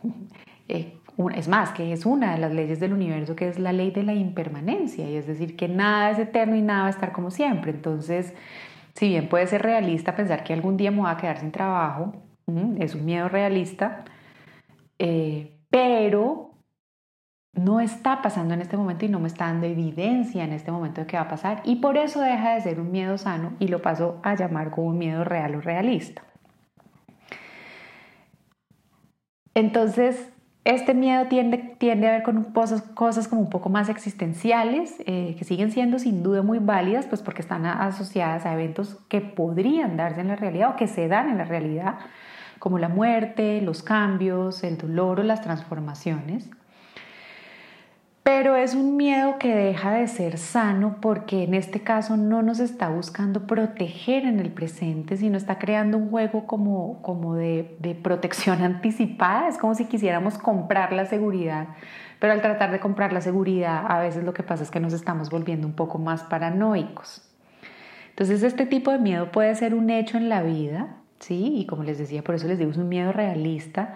eh, 0.68 0.98
es 1.36 1.48
más, 1.48 1.74
que 1.74 1.94
es 1.94 2.08
una 2.08 2.32
de 2.34 2.40
las 2.40 2.52
leyes 2.52 2.80
del 2.80 2.94
universo, 2.94 3.36
que 3.36 3.50
es 3.50 3.60
la 3.60 3.72
ley 3.72 3.92
de 3.92 4.02
la 4.02 4.16
impermanencia. 4.16 5.08
Y 5.08 5.16
es 5.16 5.28
decir, 5.28 5.56
que 5.56 5.68
nada 5.68 6.10
es 6.10 6.18
eterno 6.18 6.56
y 6.56 6.64
nada 6.64 6.82
va 6.82 6.88
a 6.88 6.90
estar 6.90 7.12
como 7.12 7.30
siempre. 7.30 7.70
Entonces, 7.70 8.34
si 8.96 9.10
bien 9.10 9.28
puede 9.28 9.46
ser 9.48 9.62
realista 9.62 10.16
pensar 10.16 10.44
que 10.44 10.54
algún 10.54 10.78
día 10.78 10.90
me 10.90 11.02
voy 11.02 11.12
a 11.12 11.18
quedar 11.18 11.38
sin 11.38 11.52
trabajo, 11.52 12.14
es 12.80 12.96
un 12.96 13.06
miedo 13.06 13.28
realista, 13.28 14.06
eh, 14.98 15.58
pero 15.70 16.52
no 17.54 17.80
está 17.80 18.22
pasando 18.22 18.54
en 18.54 18.62
este 18.62 18.78
momento 18.78 19.06
y 19.06 19.10
no 19.10 19.20
me 19.20 19.28
está 19.28 19.46
dando 19.46 19.66
evidencia 19.66 20.44
en 20.44 20.54
este 20.54 20.72
momento 20.72 21.02
de 21.02 21.08
que 21.08 21.18
va 21.18 21.24
a 21.24 21.28
pasar 21.28 21.62
y 21.66 21.78
por 21.78 21.98
eso 21.98 22.22
deja 22.22 22.56
de 22.56 22.62
ser 22.62 22.80
un 22.80 22.92
miedo 22.92 23.18
sano 23.18 23.54
y 23.60 23.68
lo 23.68 23.82
paso 23.82 24.20
a 24.24 24.36
llamar 24.36 24.72
como 24.72 24.88
un 24.88 24.98
miedo 24.98 25.24
real 25.24 25.56
o 25.56 25.62
realista. 25.62 26.24
Entonces, 29.54 30.32
este 30.66 30.96
miedo 30.96 31.28
tiende, 31.28 31.76
tiende 31.78 32.08
a 32.08 32.12
ver 32.12 32.24
con 32.24 32.44
cosas, 32.46 32.82
cosas 32.82 33.28
como 33.28 33.42
un 33.42 33.52
poco 33.52 33.70
más 33.70 33.88
existenciales, 33.88 34.96
eh, 35.06 35.36
que 35.38 35.46
siguen 35.46 35.72
siendo 35.72 36.00
sin 36.00 36.24
duda 36.24 36.42
muy 36.42 36.58
válidas, 36.58 37.06
pues 37.06 37.22
porque 37.22 37.44
están 37.44 37.68
asociadas 37.68 38.48
a 38.48 38.54
eventos 38.54 38.98
que 39.08 39.22
podrían 39.22 39.96
darse 39.96 40.22
en 40.22 40.30
la 40.30 40.36
realidad 40.36 40.72
o 40.72 40.76
que 40.76 40.88
se 40.88 41.08
dan 41.08 41.30
en 41.30 41.38
la 41.38 41.46
realidad, 41.46 42.00
como 42.58 42.80
la 42.80 42.90
muerte, 42.90 43.62
los 43.62 43.84
cambios, 43.84 44.64
el 44.64 44.80
dolor 44.80 45.20
o 45.20 45.24
las 45.24 45.42
transformaciones. 45.42 46.50
Pero 48.25 48.55
es 48.55 48.74
un 48.74 48.98
miedo 48.98 49.38
que 49.38 49.53
deja 49.53 49.94
de 49.94 50.08
ser 50.08 50.39
sano 50.39 50.98
porque 51.00 51.44
en 51.44 51.53
este 51.53 51.82
caso 51.82 52.17
no 52.17 52.41
nos 52.41 52.60
está 52.60 52.89
buscando 52.89 53.46
proteger 53.46 54.25
en 54.25 54.39
el 54.39 54.50
presente, 54.51 55.15
sino 55.15 55.38
está 55.38 55.60
creando 55.60 56.00
un 56.00 56.10
juego 56.10 56.48
como, 56.48 57.03
como 57.03 57.36
de, 57.36 57.77
de 57.77 57.94
protección 57.94 58.62
anticipada. 58.63 59.48
Es 59.48 59.60
como 59.60 59.75
si 59.75 59.86
quisiéramos 59.86 60.39
comprar 60.39 60.91
la 60.91 61.05
seguridad, 61.05 61.67
pero 62.17 62.34
al 62.34 62.41
tratar 62.41 62.72
de 62.72 62.79
comprar 62.79 63.13
la 63.13 63.22
seguridad 63.22 63.86
a 63.88 64.00
veces 64.00 64.24
lo 64.24 64.34
que 64.34 64.41
pasa 64.41 64.63
es 64.63 64.72
que 64.72 64.79
nos 64.79 64.94
estamos 64.94 65.29
volviendo 65.29 65.67
un 65.67 65.74
poco 65.74 66.00
más 66.00 66.24
paranoicos. 66.24 67.29
Entonces 68.10 68.41
este 68.41 68.65
tipo 68.65 68.91
de 68.91 68.98
miedo 68.98 69.32
puede 69.32 69.53
ser 69.53 69.75
un 69.75 69.91
hecho 69.91 70.17
en 70.17 70.29
la 70.29 70.41
vida, 70.41 70.96
¿sí? 71.20 71.53
Y 71.58 71.67
como 71.67 71.84
les 71.84 72.00
decía, 72.00 72.24
por 72.24 72.34
eso 72.34 72.48
les 72.48 72.58
digo, 72.58 72.72
es 72.72 72.77
un 72.77 72.89
miedo 72.89 73.12
realista 73.12 73.94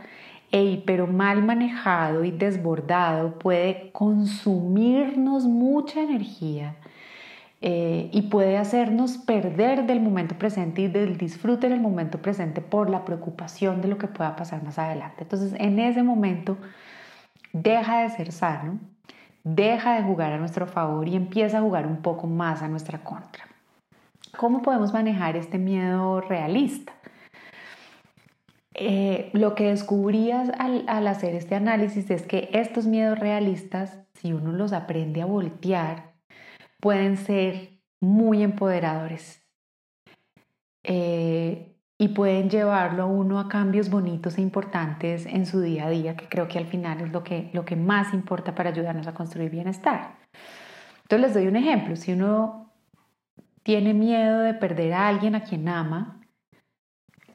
pero 0.86 1.08
mal 1.08 1.44
manejado 1.44 2.24
y 2.24 2.32
desbordado 2.32 3.38
puede 3.38 3.92
consumirnos 3.92 5.46
mucha 5.46 6.02
energía 6.02 6.76
eh, 7.62 8.10
y 8.14 8.24
puede 8.24 8.58
hacernos 8.58 9.18
perder 9.18 9.86
del 9.86 10.00
momento 10.00 10.36
presente 10.38 10.84
y 10.84 10.88
del 10.88 11.18
disfrute 11.18 11.68
del 11.68 11.82
momento 11.82 12.22
presente 12.22 12.62
por 12.62 12.90
la 12.90 13.06
preocupación 13.06 13.82
de 13.82 13.90
lo 13.90 13.98
que 13.98 14.08
pueda 14.08 14.36
pasar 14.36 14.64
más 14.64 14.80
adelante. 14.80 15.24
Entonces, 15.24 15.54
en 15.60 15.78
ese 15.78 16.02
momento, 16.02 16.58
deja 17.54 18.02
de 18.04 18.10
ser 18.10 18.32
sano, 18.32 18.80
deja 19.44 19.96
de 19.96 20.04
jugar 20.04 20.34
a 20.34 20.38
nuestro 20.38 20.68
favor 20.68 21.08
y 21.08 21.16
empieza 21.16 21.58
a 21.58 21.62
jugar 21.62 21.86
un 21.86 22.02
poco 22.02 22.28
más 22.28 22.62
a 22.62 22.68
nuestra 22.68 23.04
contra. 23.04 23.46
¿Cómo 24.38 24.62
podemos 24.62 24.94
manejar 24.94 25.36
este 25.36 25.58
miedo 25.58 26.22
realista? 26.22 26.94
Eh, 28.76 29.32
lo 29.34 29.56
que 29.56 29.70
descubrías 29.70 30.52
al, 30.58 31.08
hacer 31.08 31.36
este 31.36 31.56
análisis 31.56 32.10
es 32.12 32.26
que 32.26 32.50
estos 32.54 32.86
miedos 32.86 33.20
realistas, 33.20 34.00
si 34.14 34.32
uno 34.32 34.52
los 34.52 34.74
aprende 34.74 35.22
a 35.22 35.26
voltear, 35.26 36.14
pueden 36.80 37.18
ser 37.18 37.80
muy 38.00 38.44
empoderadores 38.44 39.44
eh, 40.84 41.76
y 41.98 42.08
pueden 42.10 42.50
llevarlo 42.50 43.04
a 43.04 43.08
uno 43.08 43.40
a 43.40 43.50
cambios 43.50 43.90
bonitos 43.90 44.38
e 44.38 44.42
importantes 44.42 45.26
en 45.26 45.46
su 45.46 45.62
día 45.62 45.88
a 45.88 45.90
día, 45.90 46.16
que 46.16 46.30
creo 46.30 46.48
que 46.48 46.60
al 46.60 46.68
final 46.68 47.02
es 47.02 47.12
lo 47.12 47.24
que, 47.24 47.50
lo 47.54 47.66
que 47.66 47.76
más 47.76 48.14
importa 48.14 48.56
para 48.56 48.70
ayudarnos 48.70 49.08
a 49.08 49.14
construir 49.14 49.50
bienestar. 49.50 50.16
Entonces 51.02 51.28
les 51.28 51.34
doy 51.34 51.48
un 51.48 51.56
ejemplo, 51.56 51.96
si 51.96 52.14
uno 52.14 52.72
tiene 53.64 53.94
miedo 53.94 54.40
de 54.40 54.54
perder 54.54 54.94
a 54.94 55.08
alguien 55.08 55.36
a 55.36 55.44
quien 55.44 55.68
ama, 55.68 56.19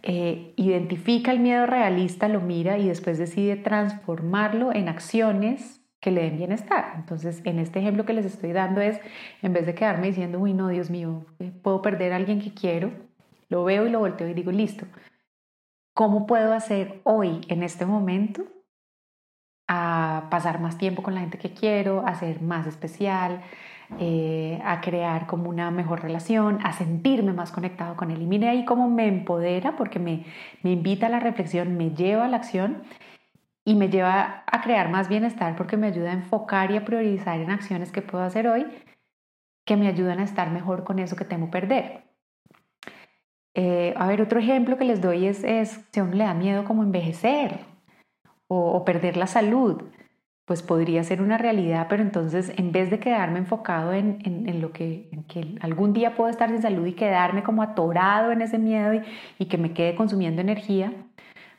eh, 0.07 0.53
identifica 0.57 1.33
el 1.33 1.41
miedo 1.41 1.65
realista, 1.65 2.29
lo 2.29 2.43
mira 2.43 2.77
y 2.77 2.89
después 2.89 3.17
decide 3.17 3.57
transformarlo 3.57 4.71
en 4.75 4.91
acciones 4.91 5.81
que 5.99 6.11
le 6.11 6.25
den 6.25 6.37
bienestar. 6.37 6.93
Entonces, 6.97 7.41
en 7.45 7.59
este 7.59 7.79
ejemplo 7.79 8.05
que 8.05 8.13
les 8.13 8.27
estoy 8.27 8.53
dando 8.53 8.83
es, 8.83 9.01
en 9.41 9.55
vez 9.55 9.65
de 9.65 9.75
quedarme 9.75 10.09
diciendo, 10.09 10.39
uy, 10.39 10.53
no, 10.53 10.69
Dios 10.69 10.91
mío, 10.91 11.25
eh, 11.39 11.51
puedo 11.63 11.81
perder 11.81 12.13
a 12.13 12.17
alguien 12.17 12.43
que 12.43 12.53
quiero, 12.53 12.93
lo 13.49 13.65
veo 13.65 13.87
y 13.87 13.91
lo 13.91 14.01
volteo 14.01 14.29
y 14.29 14.35
digo, 14.35 14.53
listo, 14.53 14.85
¿cómo 15.95 16.27
puedo 16.27 16.53
hacer 16.53 17.01
hoy, 17.05 17.41
en 17.49 17.63
este 17.63 17.87
momento, 17.87 18.45
a 19.67 20.29
pasar 20.31 20.61
más 20.61 20.77
tiempo 20.77 21.03
con 21.03 21.15
la 21.15 21.21
gente 21.21 21.39
que 21.39 21.55
quiero, 21.55 22.07
a 22.07 22.15
ser 22.15 22.43
más 22.43 22.67
especial, 22.67 23.43
eh, 23.99 24.61
a 24.65 24.81
crear 24.81 25.27
como 25.27 25.49
una 25.49 25.71
mejor 25.71 26.03
relación, 26.03 26.59
a 26.65 26.73
sentirme 26.73 27.33
más 27.33 27.53
conectado 27.53 27.97
con 27.97 28.11
él. 28.11 28.23
Y 28.23 28.27
mire 28.27 28.49
ahí 28.49 28.65
cómo 28.65 28.89
me 28.89 29.07
empodera 29.07 29.77
porque 29.77 29.99
me, 29.99 30.25
me 30.63 30.73
invita 30.73 31.07
a 31.07 31.11
la 31.11 31.21
reflexión, 31.21 31.77
me 31.77 31.91
lleva 31.91 32.25
a 32.25 32.29
la 32.29 32.39
acción 32.39 32.83
y 33.65 33.75
me 33.75 33.89
lleva 33.89 34.45
a 34.47 34.61
crear 34.63 34.91
más 34.91 35.09
bienestar 35.09 35.57
porque 35.57 35.77
me 35.77 35.87
ayuda 35.87 36.11
a 36.11 36.15
enfocar 36.15 36.71
y 36.71 36.77
a 36.77 36.85
priorizar 36.85 37.41
en 37.41 37.51
acciones 37.51 37.93
que 37.93 38.03
puedo 38.03 38.25
hacer 38.25 38.49
hoy 38.49 38.67
que 39.65 39.77
me 39.77 39.89
ayudan 39.89 40.19
a 40.19 40.25
estar 40.25 40.51
mejor 40.51 40.85
con 40.85 40.99
eso 40.99 41.17
que 41.17 41.25
temo 41.25 41.51
perder. 41.51 42.05
Eh, 43.55 43.95
a 43.97 44.07
ver, 44.07 44.21
otro 44.21 44.41
ejemplo 44.41 44.77
que 44.77 44.85
les 44.85 45.01
doy 45.01 45.27
es, 45.27 45.45
es 45.45 45.81
si 45.91 46.01
a 46.01 46.03
uno 46.03 46.15
le 46.15 46.25
da 46.25 46.35
miedo 46.35 46.65
como 46.65 46.83
envejecer 46.83 47.61
o, 48.49 48.73
o 48.73 48.85
perder 48.85 49.17
la 49.17 49.27
salud 49.27 49.85
pues 50.45 50.63
podría 50.63 51.03
ser 51.05 51.23
una 51.23 51.39
realidad, 51.39 51.87
pero 51.89 52.03
entonces 52.03 52.53
en 52.57 52.73
vez 52.73 52.91
de 52.91 52.99
quedarme 52.99 53.39
enfocado 53.39 53.93
en, 53.93 54.61
lo 54.61 54.73
que, 54.73 55.09
que, 55.29 55.57
algún 55.61 55.93
día 55.93 56.15
puedo 56.15 56.31
estar 56.31 56.51
sin 56.51 56.61
salud 56.61 56.87
y 56.87 56.93
quedarme 56.93 57.43
como 57.43 57.63
atorado 57.63 58.31
en 58.31 58.43
ese 58.43 58.59
miedo 58.59 58.95
y, 58.95 59.03
y 59.39 59.47
que 59.47 59.59
me 59.59 59.73
quede 59.73 59.95
consumiendo 59.95 60.43
energía, 60.43 60.93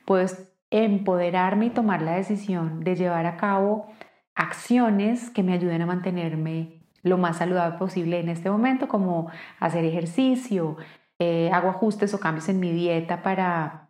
pues 0.05 0.51
empoderarme 0.69 1.67
y 1.67 1.69
tomar 1.71 2.01
la 2.01 2.15
decisión 2.15 2.83
de 2.83 2.95
llevar 2.95 3.25
a 3.25 3.37
cabo 3.37 3.87
acciones 4.35 5.29
que 5.29 5.43
me 5.43 5.53
ayuden 5.53 5.81
a 5.81 5.85
mantenerme 5.85 6.81
lo 7.01 7.17
más 7.17 7.37
saludable 7.37 7.77
posible 7.77 8.19
en 8.19 8.29
este 8.29 8.49
momento, 8.49 8.87
como 8.87 9.29
hacer 9.59 9.85
ejercicio, 9.85 10.77
eh, 11.19 11.49
hago 11.53 11.69
ajustes 11.69 12.13
o 12.13 12.19
cambios 12.19 12.49
en 12.49 12.59
mi 12.59 12.71
dieta 12.71 13.21
para, 13.21 13.84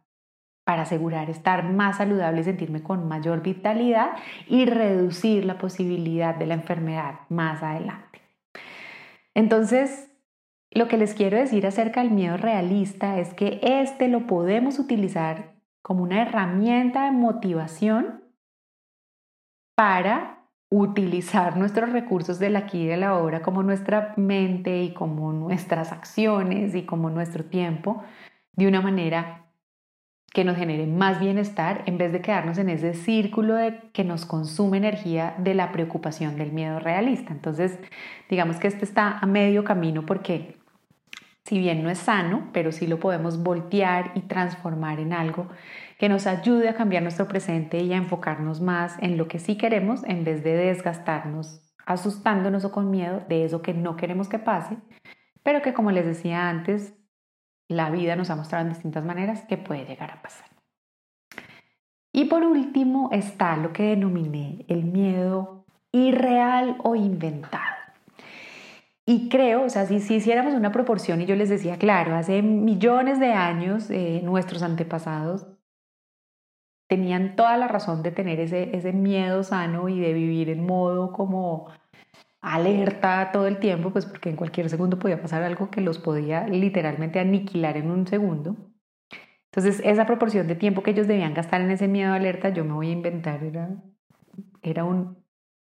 para 0.66 0.82
asegurar 0.82 1.30
estar 1.30 1.64
más 1.64 1.98
saludable 1.98 2.42
y 2.42 2.44
sentirme 2.44 2.84
con 2.84 3.08
mayor 3.08 3.42
vitalidad 3.42 4.10
y 4.48 4.66
reducir 4.66 5.46
la 5.46 5.58
posibilidad 5.58 6.36
de 6.36 6.48
la 6.48 6.56
enfermedad 6.56 7.20
más 7.30 7.64
adelante. 7.64 8.22
Entonces, 9.36 10.12
lo 10.72 10.88
que 10.88 10.98
les 10.98 11.14
quiero 11.14 11.38
decir 11.38 11.66
acerca 11.68 12.02
del 12.02 12.12
miedo 12.12 12.36
realista 12.36 13.20
es 13.20 13.34
que 13.34 13.60
este 13.62 14.08
lo 14.08 14.28
podemos 14.28 14.80
utilizar 14.80 15.54
como 15.82 16.04
una 16.04 16.24
herramienta 16.24 17.06
de 17.06 17.12
motivación 17.12 18.24
para 19.76 20.48
utilizar 20.72 21.58
nuestros 21.58 21.92
recursos 21.92 22.40
del 22.40 22.56
aquí 22.56 22.82
y 22.82 22.88
de 22.88 22.98
la 22.98 23.10
ahora 23.10 23.44
como 23.44 23.62
nuestra 23.62 24.14
mente 24.18 24.82
y 24.82 24.94
como 24.94 25.32
nuestras 25.32 25.92
acciones 25.92 26.74
y 26.74 26.86
como 26.86 27.12
nuestro 27.12 27.46
tiempo 27.46 28.04
de 28.54 28.68
una 28.68 28.82
manera 28.82 29.45
que 30.36 30.44
nos 30.44 30.58
genere 30.58 30.86
más 30.86 31.22
bienestar 31.22 31.84
en 31.86 31.98
vez 31.98 32.12
de 32.12 32.20
quedarnos 32.20 32.58
en 32.58 32.68
ese 32.68 32.94
círculo 32.94 33.56
de 33.56 33.80
que 33.94 34.04
nos 34.04 34.26
consume 34.26 34.76
energía 34.76 35.34
de 35.38 35.54
la 35.54 35.72
preocupación 35.72 36.36
del 36.36 36.52
miedo 36.52 36.78
realista. 36.78 37.32
Entonces, 37.32 37.80
digamos 38.30 38.58
que 38.58 38.68
este 38.68 38.84
está 38.84 39.18
a 39.18 39.26
medio 39.28 39.64
camino 39.64 40.06
porque 40.06 40.58
si 41.46 41.58
bien 41.58 41.84
no 41.84 41.90
es 41.90 42.00
sano, 42.00 42.50
pero 42.52 42.74
sí 42.74 42.86
lo 42.86 43.00
podemos 43.00 43.44
voltear 43.44 44.12
y 44.14 44.24
transformar 44.24 45.00
en 45.00 45.14
algo 45.14 45.48
que 45.98 46.10
nos 46.10 46.28
ayude 46.28 46.68
a 46.68 46.76
cambiar 46.76 47.02
nuestro 47.02 47.30
presente 47.30 47.80
y 47.80 47.94
a 47.94 47.98
enfocarnos 47.98 48.60
más 48.60 48.98
en 49.00 49.16
lo 49.16 49.30
que 49.30 49.40
sí 49.40 49.58
queremos 49.58 50.04
en 50.04 50.26
vez 50.26 50.44
de 50.44 50.54
desgastarnos 50.58 51.62
asustándonos 51.86 52.66
o 52.66 52.74
con 52.74 52.92
miedo 52.92 53.24
de 53.30 53.46
eso 53.46 53.62
que 53.62 53.74
no 53.74 53.96
queremos 53.96 54.28
que 54.28 54.40
pase, 54.40 54.76
pero 55.44 55.62
que 55.62 55.74
como 55.74 55.92
les 55.92 56.06
decía 56.06 56.50
antes, 56.50 56.94
la 57.68 57.90
vida 57.90 58.16
nos 58.16 58.30
ha 58.30 58.36
mostrado 58.36 58.66
en 58.66 58.74
distintas 58.74 59.04
maneras 59.04 59.44
que 59.48 59.58
puede 59.58 59.86
llegar 59.86 60.12
a 60.12 60.22
pasar. 60.22 60.48
Y 62.14 62.26
por 62.26 62.44
último 62.44 63.10
está 63.12 63.58
lo 63.58 63.74
que 63.74 63.84
denominé 63.84 64.66
el 64.70 64.86
miedo 64.86 65.66
irreal 65.92 66.78
o 66.84 66.96
inventado. 66.96 67.76
Y 69.06 69.30
creo, 69.30 69.66
o 69.66 69.70
sea, 69.70 69.86
si, 69.86 70.00
si, 70.00 70.16
hiciéramos 70.16 70.54
una 70.54 70.72
proporción 70.72 71.22
y 71.22 71.26
yo 71.26 71.36
les 71.36 71.50
decía, 71.50 71.78
claro, 71.78 72.16
hace 72.16 72.42
millones 72.42 73.20
de 73.20 73.34
años 73.34 73.90
eh, 73.92 74.22
nuestros 74.24 74.64
antepasados 74.64 75.46
tenían 76.88 77.36
toda 77.36 77.58
la 77.58 77.68
razón 77.68 78.02
de 78.02 78.12
tener 78.12 78.40
ese, 78.40 78.76
ese 78.76 78.94
miedo 78.94 79.44
sano 79.44 79.90
y 79.90 80.00
de 80.00 80.14
vivir 80.14 80.50
en 80.50 80.66
modo 80.66 81.12
como 81.12 81.68
alerta 82.46 83.32
todo 83.34 83.48
el 83.48 83.58
tiempo, 83.58 83.90
pues 83.90 84.06
porque 84.06 84.30
en 84.30 84.36
cualquier 84.36 84.70
segundo 84.70 85.00
podía 85.00 85.20
pasar 85.20 85.42
algo 85.42 85.72
que 85.72 85.82
los 85.82 85.98
podía 85.98 86.48
literalmente 86.48 87.20
aniquilar 87.20 87.76
en 87.76 87.90
un 87.90 88.06
segundo. 88.06 88.56
Entonces, 89.46 89.82
esa 89.84 90.06
proporción 90.06 90.48
de 90.48 90.56
tiempo 90.56 90.84
que 90.84 90.92
ellos 90.92 91.08
debían 91.08 91.34
gastar 91.34 91.62
en 91.62 91.72
ese 91.72 91.88
miedo 91.88 92.14
alerta, 92.14 92.50
yo 92.50 92.64
me 92.64 92.74
voy 92.74 92.90
a 92.90 92.92
inventar, 92.92 93.44
era, 93.44 93.70
era 94.62 94.84
un 94.84 95.18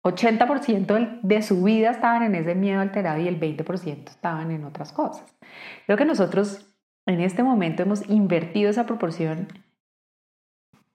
80% 0.02 1.20
de 1.22 1.42
su 1.42 1.62
vida 1.62 1.90
estaban 1.90 2.22
en 2.22 2.34
ese 2.34 2.54
miedo 2.54 2.80
alterado 2.80 3.20
y 3.20 3.28
el 3.28 3.38
20% 3.38 4.08
estaban 4.08 4.50
en 4.50 4.64
otras 4.64 4.92
cosas. 4.92 5.36
Creo 5.84 5.98
que 5.98 6.06
nosotros 6.06 6.74
en 7.06 7.20
este 7.20 7.42
momento 7.42 7.82
hemos 7.82 8.08
invertido 8.08 8.70
esa 8.70 8.86
proporción 8.86 9.48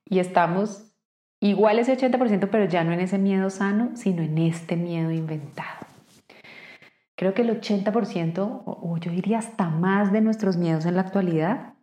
y 0.06 0.20
estamos 0.20 0.97
igual 1.40 1.80
ese 1.80 1.98
80%, 1.98 2.50
pero 2.52 2.66
ya 2.66 2.84
no 2.84 2.94
en 2.94 3.00
ese 3.00 3.18
miedo 3.18 3.50
sano, 3.50 3.96
sino 3.96 4.24
en 4.24 4.38
este 4.38 4.76
miedo 4.76 5.12
inventado. 5.12 5.86
Creo 7.16 7.34
que 7.34 7.42
el 7.42 7.50
80%, 7.50 8.64
o 8.66 8.98
yo 8.98 9.12
diría 9.12 9.40
hasta 9.40 9.70
más 9.70 10.12
de 10.12 10.22
nuestros 10.22 10.56
miedos 10.58 10.86
en 10.86 10.96
la 10.96 11.02
actualidad, 11.02 11.74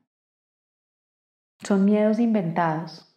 son 1.64 1.84
miedos 1.84 2.18
inventados. 2.20 3.14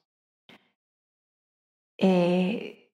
Eh, 2.00 2.92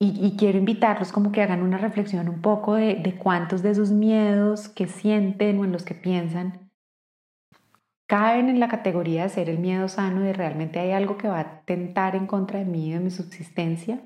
y, 0.00 0.36
quiero 0.36 0.58
invitarlos 0.58 1.10
como 1.10 1.32
que 1.32 1.42
hagan 1.42 1.62
una 1.62 1.76
reflexión 1.76 2.28
un 2.28 2.40
poco 2.40 2.74
de, 2.74 2.94
de 2.96 3.16
cuántos 3.16 3.62
de 3.62 3.70
esos 3.70 3.90
miedos 3.90 4.68
que 4.68 4.86
sienten 4.86 5.58
o 5.58 5.64
en 5.64 5.72
los 5.72 5.84
que 5.84 5.94
piensan 5.94 6.67
caen 8.08 8.48
en 8.48 8.58
la 8.58 8.68
categoría 8.68 9.24
de 9.24 9.28
ser 9.28 9.50
el 9.50 9.58
miedo 9.58 9.86
sano 9.88 10.26
y 10.26 10.32
realmente 10.32 10.80
hay 10.80 10.92
algo 10.92 11.18
que 11.18 11.28
va 11.28 11.40
a 11.40 11.60
tentar 11.64 12.16
en 12.16 12.26
contra 12.26 12.58
de 12.58 12.64
mí 12.64 12.92
de 12.92 13.00
mi 13.00 13.10
subsistencia. 13.10 14.00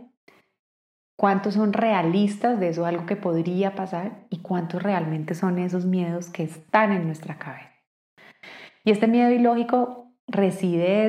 ¿Cuántos 1.17 1.55
son 1.55 1.73
realistas 1.73 2.59
de 2.59 2.71
eso, 2.71 2.85
algo 2.85 3.07
que 3.07 3.15
podría 3.15 3.77
pasar? 3.77 4.27
¿Y 4.29 4.39
cuántos 4.39 4.83
realmente 4.83 5.35
son 5.35 5.59
esos 5.59 5.87
miedos 5.87 6.31
que 6.31 6.43
están 6.43 6.91
en 6.91 7.07
nuestra 7.07 7.39
cabeza? 7.39 7.71
Y 8.85 8.91
este 8.91 9.07
miedo 9.07 9.31
ilógico 9.31 10.13
reside 10.27 11.07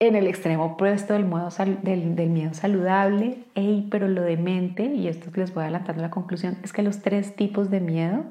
en 0.00 0.16
el 0.16 0.26
extremo 0.26 0.64
opuesto 0.64 1.12
del, 1.12 1.28
del, 2.16 2.30
miedo 2.30 2.54
saludable, 2.54 3.44
Ey, 3.54 3.88
pero 3.90 4.08
lo 4.08 4.22
demente, 4.22 4.84
y 4.84 5.08
esto 5.08 5.30
les 5.34 5.52
voy 5.52 5.64
adelantando 5.64 6.00
la 6.00 6.10
conclusión, 6.10 6.56
es 6.62 6.72
que 6.72 6.82
los 6.82 7.02
tres 7.02 7.36
tipos 7.36 7.70
de 7.70 7.80
miedo 7.80 8.24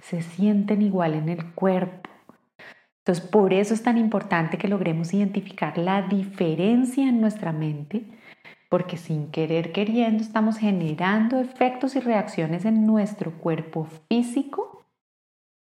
se 0.00 0.22
sienten 0.22 0.82
igual 0.82 1.14
en 1.14 1.28
el 1.28 1.54
cuerpo. 1.54 2.11
Entonces, 3.04 3.26
por 3.26 3.52
eso 3.52 3.74
es 3.74 3.82
tan 3.82 3.98
importante 3.98 4.58
que 4.58 4.68
logremos 4.68 5.12
identificar 5.12 5.76
la 5.76 6.02
diferencia 6.02 7.08
en 7.08 7.20
nuestra 7.20 7.52
mente, 7.52 8.04
porque 8.68 8.96
sin 8.96 9.32
querer 9.32 9.72
queriendo 9.72 10.22
estamos 10.22 10.56
generando 10.56 11.40
efectos 11.40 11.96
y 11.96 12.00
reacciones 12.00 12.64
en 12.64 12.86
nuestro 12.86 13.32
cuerpo 13.38 13.88
físico, 14.08 14.86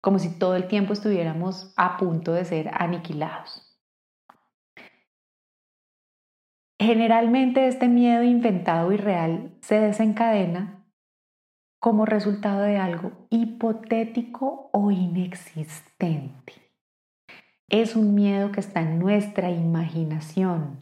como 0.01 0.19
si 0.19 0.38
todo 0.38 0.56
el 0.56 0.67
tiempo 0.67 0.93
estuviéramos 0.93 1.73
a 1.77 1.97
punto 1.97 2.32
de 2.32 2.45
ser 2.45 2.69
aniquilados. 2.73 3.67
Generalmente 6.80 7.67
este 7.67 7.88
miedo 7.88 8.23
inventado 8.23 8.91
y 8.91 8.97
real 8.97 9.58
se 9.62 9.80
desencadena 9.80 10.86
como 11.80 12.06
resultado 12.06 12.62
de 12.62 12.77
algo 12.77 13.27
hipotético 13.32 14.69
o 14.73 14.91
inexistente. 14.91 16.70
Es 17.71 17.95
un 17.95 18.13
miedo 18.13 18.51
que 18.51 18.60
está 18.60 18.81
en 18.81 18.99
nuestra 18.99 19.49
imaginación, 19.49 20.81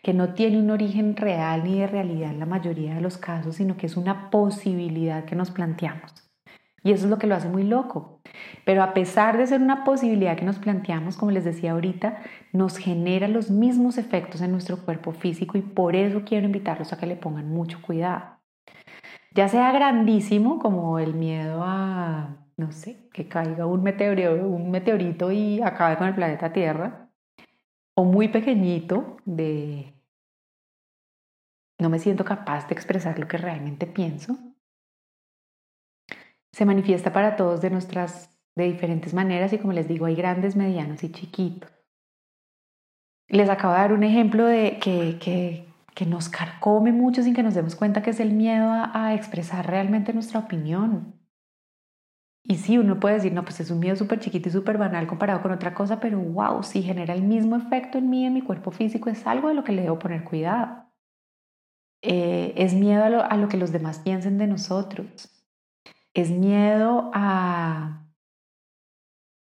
que 0.00 0.14
no 0.14 0.32
tiene 0.32 0.60
un 0.60 0.70
origen 0.70 1.16
real 1.16 1.64
ni 1.64 1.80
de 1.80 1.88
realidad 1.88 2.30
en 2.30 2.38
la 2.38 2.46
mayoría 2.46 2.94
de 2.94 3.00
los 3.00 3.18
casos, 3.18 3.56
sino 3.56 3.76
que 3.76 3.86
es 3.86 3.96
una 3.96 4.30
posibilidad 4.30 5.24
que 5.24 5.34
nos 5.34 5.50
planteamos. 5.50 6.30
Y 6.84 6.92
eso 6.92 7.06
es 7.06 7.10
lo 7.10 7.18
que 7.18 7.26
lo 7.26 7.34
hace 7.34 7.48
muy 7.48 7.64
loco. 7.64 8.20
Pero 8.64 8.84
a 8.84 8.94
pesar 8.94 9.38
de 9.38 9.46
ser 9.48 9.60
una 9.60 9.82
posibilidad 9.82 10.36
que 10.36 10.44
nos 10.44 10.60
planteamos, 10.60 11.16
como 11.16 11.32
les 11.32 11.44
decía 11.44 11.72
ahorita, 11.72 12.22
nos 12.52 12.76
genera 12.76 13.26
los 13.26 13.50
mismos 13.50 13.98
efectos 13.98 14.40
en 14.40 14.52
nuestro 14.52 14.84
cuerpo 14.84 15.10
físico 15.10 15.58
y 15.58 15.62
por 15.62 15.96
eso 15.96 16.22
quiero 16.24 16.46
invitarlos 16.46 16.92
a 16.92 16.96
que 16.96 17.06
le 17.06 17.16
pongan 17.16 17.50
mucho 17.50 17.82
cuidado. 17.82 18.38
Ya 19.34 19.48
sea 19.48 19.72
grandísimo 19.72 20.60
como 20.60 21.00
el 21.00 21.14
miedo 21.14 21.64
a, 21.64 22.39
no 22.60 22.72
sé, 22.72 23.08
que 23.12 23.28
caiga 23.28 23.66
un 23.66 23.82
meteorito, 23.82 24.46
un 24.46 24.70
meteorito 24.70 25.32
y 25.32 25.60
acabe 25.62 25.96
con 25.98 26.06
el 26.08 26.14
planeta 26.14 26.52
Tierra, 26.52 27.10
o 27.94 28.04
muy 28.04 28.28
pequeñito 28.28 29.16
de 29.24 29.94
no 31.78 31.88
me 31.88 31.98
siento 31.98 32.24
capaz 32.24 32.68
de 32.68 32.74
expresar 32.74 33.18
lo 33.18 33.26
que 33.26 33.38
realmente 33.38 33.86
pienso 33.86 34.36
se 36.52 36.64
manifiesta 36.64 37.12
para 37.12 37.36
todos 37.36 37.60
de 37.60 37.70
nuestras 37.70 38.38
de 38.56 38.64
diferentes 38.64 39.14
maneras 39.14 39.52
y 39.52 39.58
como 39.58 39.72
les 39.72 39.88
digo 39.88 40.06
hay 40.06 40.14
grandes, 40.14 40.56
medianos 40.56 41.02
y 41.04 41.12
chiquitos. 41.12 41.70
Les 43.28 43.48
acabo 43.48 43.72
de 43.74 43.80
dar 43.80 43.92
un 43.92 44.02
ejemplo 44.02 44.44
de 44.44 44.78
que, 44.80 45.18
que, 45.20 45.72
que 45.94 46.06
nos 46.06 46.28
carcome 46.28 46.92
mucho 46.92 47.22
sin 47.22 47.34
que 47.34 47.44
nos 47.44 47.54
demos 47.54 47.76
cuenta 47.76 48.02
que 48.02 48.10
es 48.10 48.20
el 48.20 48.32
miedo 48.32 48.68
a, 48.68 49.06
a 49.06 49.14
expresar 49.14 49.68
realmente 49.68 50.12
nuestra 50.12 50.40
opinión. 50.40 51.19
Y 52.42 52.56
sí, 52.56 52.78
uno 52.78 52.98
puede 52.98 53.16
decir, 53.16 53.32
no, 53.32 53.44
pues 53.44 53.60
es 53.60 53.70
un 53.70 53.80
miedo 53.80 53.96
súper 53.96 54.18
chiquito 54.18 54.48
y 54.48 54.52
súper 54.52 54.78
banal 54.78 55.06
comparado 55.06 55.42
con 55.42 55.52
otra 55.52 55.74
cosa, 55.74 56.00
pero 56.00 56.18
wow, 56.18 56.62
si 56.62 56.82
genera 56.82 57.14
el 57.14 57.22
mismo 57.22 57.56
efecto 57.56 57.98
en 57.98 58.08
mí, 58.10 58.24
en 58.24 58.34
mi 58.34 58.42
cuerpo 58.42 58.70
físico, 58.70 59.10
es 59.10 59.26
algo 59.26 59.48
de 59.48 59.54
lo 59.54 59.64
que 59.64 59.72
le 59.72 59.82
debo 59.82 59.98
poner 59.98 60.24
cuidado. 60.24 60.86
Eh, 62.02 62.54
es 62.56 62.72
miedo 62.74 63.04
a 63.22 63.36
lo, 63.36 63.48
que 63.48 63.58
los 63.58 63.72
demás 63.72 63.98
piensen 63.98 64.38
de 64.38 64.46
nosotros 64.46 65.40
es 66.14 66.30
miedo 66.30 67.10
a, 67.14 68.06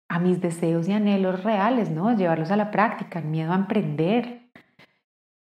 a 0.08 0.18
mis 0.18 0.40
deseos 0.40 0.88
y 0.88 0.92
anhelos 0.92 1.42
reales, 1.42 1.90
¿no? 1.90 2.14
Llevarlos 2.16 2.50
a 2.50 2.56
la 2.56 2.70
práctica, 2.70 3.20
miedo 3.20 3.52
a 3.52 3.56
emprender, 3.56 4.50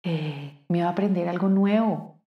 eh, 0.05 0.65
miedo 0.69 0.89
a 0.89 0.93
aprender 0.93 1.29
algo 1.29 1.49
nuevo, 1.49 2.21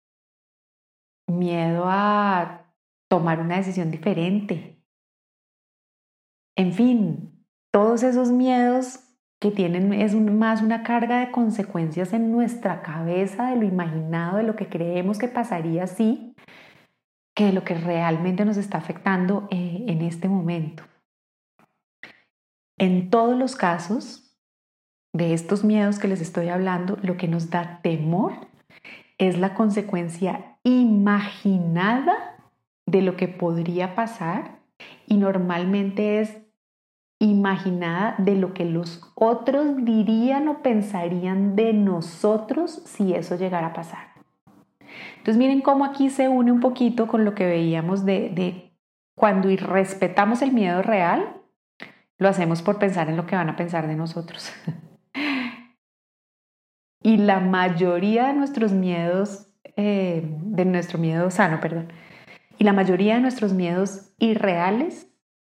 miedo 1.27 1.85
a 1.87 2.65
tomar 3.07 3.39
una 3.39 3.57
decisión 3.57 3.91
diferente. 3.91 4.80
En 6.61 6.73
fin, 6.73 7.43
todos 7.71 8.03
esos 8.03 8.29
miedos 8.29 8.99
que 9.39 9.49
tienen 9.49 9.91
es 9.93 10.13
más 10.13 10.61
una 10.61 10.83
carga 10.83 11.17
de 11.21 11.31
consecuencias 11.31 12.13
en 12.13 12.31
nuestra 12.31 12.83
cabeza, 12.83 13.49
de 13.49 13.55
lo 13.55 13.63
imaginado, 13.63 14.37
de 14.37 14.43
lo 14.43 14.55
que 14.55 14.69
creemos 14.69 15.17
que 15.17 15.27
pasaría 15.27 15.87
si, 15.87 16.35
que 17.35 17.51
lo 17.51 17.63
que 17.63 17.73
realmente 17.73 18.45
nos 18.45 18.57
está 18.57 18.77
afectando 18.77 19.47
eh, 19.49 19.85
en 19.87 20.03
este 20.03 20.29
momento. 20.29 20.83
en 22.77 23.09
todos 23.09 23.35
los 23.35 23.55
casos 23.55 24.37
de 25.13 25.33
estos 25.33 25.63
miedos 25.63 25.97
que 25.97 26.07
les 26.07 26.21
estoy 26.21 26.49
hablando, 26.49 26.99
lo 27.01 27.17
que 27.17 27.27
nos 27.27 27.49
da 27.49 27.79
temor 27.81 28.33
es 29.17 29.39
la 29.39 29.55
consecuencia 29.55 30.57
imaginada 30.63 32.13
de 32.85 33.01
lo 33.01 33.17
que 33.17 33.27
podría 33.27 33.95
pasar 33.95 34.59
y 35.07 35.17
normalmente 35.17 36.21
es 36.21 36.40
imaginada 37.21 38.15
de 38.17 38.35
lo 38.35 38.53
que 38.53 38.65
los 38.65 39.01
otros 39.13 39.85
dirían 39.85 40.47
o 40.47 40.63
pensarían 40.63 41.55
de 41.55 41.71
nosotros 41.71 42.81
si 42.85 43.13
eso 43.13 43.35
llegara 43.35 43.67
a 43.67 43.73
pasar. 43.73 44.07
Entonces 45.17 45.37
miren 45.37 45.61
cómo 45.61 45.85
aquí 45.85 46.09
se 46.09 46.27
une 46.27 46.51
un 46.51 46.59
poquito 46.59 47.07
con 47.07 47.23
lo 47.23 47.35
que 47.35 47.45
veíamos 47.45 48.05
de, 48.05 48.29
de 48.29 48.75
cuando 49.15 49.51
irrespetamos 49.51 50.41
el 50.41 50.51
miedo 50.51 50.81
real, 50.81 51.37
lo 52.17 52.27
hacemos 52.27 52.63
por 52.63 52.79
pensar 52.79 53.07
en 53.07 53.17
lo 53.17 53.27
que 53.27 53.35
van 53.35 53.49
a 53.49 53.55
pensar 53.55 53.87
de 53.87 53.95
nosotros. 53.95 54.51
y 57.03 57.17
la 57.17 57.39
mayoría 57.39 58.27
de 58.27 58.33
nuestros 58.33 58.71
miedos, 58.71 59.47
eh, 59.75 60.23
de 60.25 60.65
nuestro 60.65 60.97
miedo 60.97 61.29
sano, 61.29 61.59
perdón, 61.59 61.93
y 62.57 62.63
la 62.63 62.73
mayoría 62.73 63.13
de 63.13 63.21
nuestros 63.21 63.53
miedos 63.53 64.11
irreales 64.17 65.07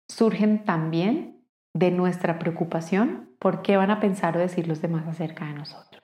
surgen 0.09 0.65
también 0.65 1.30
de 1.73 1.91
nuestra 1.91 2.39
preocupación 2.39 3.29
por 3.39 3.61
qué 3.61 3.77
van 3.77 3.91
a 3.91 3.99
pensar 3.99 4.35
o 4.35 4.39
decir 4.39 4.67
los 4.67 4.81
demás 4.81 5.07
acerca 5.07 5.45
de 5.45 5.53
nosotros. 5.53 6.03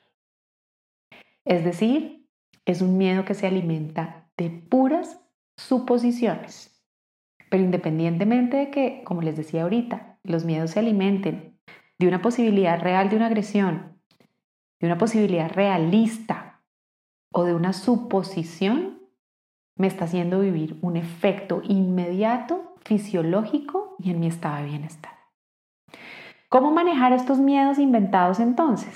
Es 1.45 1.63
decir, 1.63 2.27
es 2.65 2.81
un 2.81 2.97
miedo 2.97 3.25
que 3.25 3.33
se 3.33 3.47
alimenta 3.47 4.29
de 4.37 4.49
puras 4.49 5.21
suposiciones. 5.55 6.83
Pero 7.49 7.63
independientemente 7.63 8.57
de 8.57 8.71
que, 8.71 9.03
como 9.05 9.21
les 9.21 9.37
decía 9.37 9.63
ahorita, 9.63 10.19
los 10.23 10.45
miedos 10.45 10.71
se 10.71 10.79
alimenten 10.79 11.57
de 11.97 12.07
una 12.07 12.21
posibilidad 12.21 12.79
real 12.79 13.09
de 13.09 13.15
una 13.15 13.27
agresión, 13.27 13.97
de 14.79 14.87
una 14.87 14.97
posibilidad 14.97 15.49
realista 15.49 16.61
o 17.31 17.43
de 17.43 17.55
una 17.55 17.73
suposición, 17.73 19.01
me 19.77 19.87
está 19.87 20.05
haciendo 20.05 20.39
vivir 20.39 20.77
un 20.81 20.97
efecto 20.97 21.61
inmediato, 21.63 22.75
fisiológico 22.83 23.95
y 23.99 24.11
en 24.11 24.19
mi 24.19 24.27
estado 24.27 24.57
de 24.57 24.69
bienestar. 24.69 25.16
¿Cómo 26.49 26.71
manejar 26.71 27.11
estos 27.13 27.39
miedos 27.39 27.77
inventados 27.77 28.39
entonces? 28.39 28.95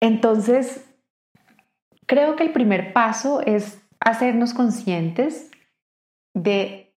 Entonces, 0.00 0.84
creo 2.06 2.36
que 2.36 2.44
el 2.44 2.52
primer 2.52 2.92
paso 2.92 3.40
es 3.40 3.80
hacernos 4.00 4.54
conscientes 4.54 5.50
de 6.34 6.94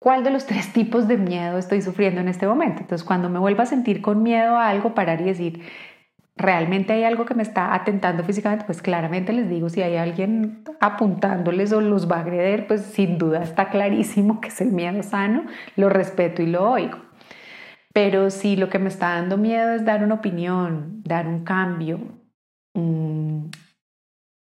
cuál 0.00 0.24
de 0.24 0.30
los 0.30 0.46
tres 0.46 0.72
tipos 0.72 1.08
de 1.08 1.18
miedo 1.18 1.58
estoy 1.58 1.82
sufriendo 1.82 2.20
en 2.20 2.28
este 2.28 2.46
momento. 2.46 2.80
Entonces, 2.80 3.06
cuando 3.06 3.28
me 3.28 3.38
vuelva 3.38 3.64
a 3.64 3.66
sentir 3.66 4.00
con 4.00 4.22
miedo 4.22 4.56
a 4.56 4.68
algo, 4.68 4.94
parar 4.94 5.20
y 5.20 5.24
decir, 5.24 5.62
realmente 6.38 6.92
hay 6.92 7.04
algo 7.04 7.26
que 7.26 7.34
me 7.34 7.42
está 7.42 7.74
atentando 7.74 8.24
físicamente, 8.24 8.64
pues 8.64 8.80
claramente 8.80 9.32
les 9.32 9.50
digo, 9.50 9.68
si 9.68 9.82
hay 9.82 9.96
alguien 9.96 10.62
apuntándoles 10.80 11.72
o 11.72 11.80
los 11.80 12.10
va 12.10 12.18
a 12.18 12.20
agreder, 12.20 12.66
pues 12.66 12.82
sin 12.82 13.18
duda 13.18 13.42
está 13.42 13.68
clarísimo 13.68 14.40
que 14.40 14.48
es 14.48 14.60
el 14.60 14.72
miedo 14.72 15.02
sano, 15.02 15.44
lo 15.76 15.88
respeto 15.88 16.40
y 16.40 16.46
lo 16.46 16.70
oigo. 16.70 16.98
Pero 17.92 18.30
si 18.30 18.56
lo 18.56 18.70
que 18.70 18.78
me 18.78 18.88
está 18.88 19.14
dando 19.14 19.36
miedo 19.36 19.72
es 19.72 19.84
dar 19.84 20.04
una 20.04 20.14
opinión, 20.14 21.02
dar 21.02 21.26
un 21.26 21.42
cambio, 21.42 21.98
mm, 22.74 23.46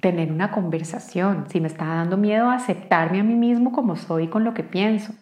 tener 0.00 0.32
una 0.32 0.50
conversación, 0.50 1.44
si 1.48 1.60
me 1.60 1.68
está 1.68 1.84
dando 1.84 2.16
miedo 2.16 2.50
aceptarme 2.50 3.20
a 3.20 3.24
mí 3.24 3.34
mismo 3.34 3.72
como 3.72 3.96
soy 3.96 4.28
con 4.28 4.44
lo 4.44 4.54
que 4.54 4.62
pienso, 4.62 5.14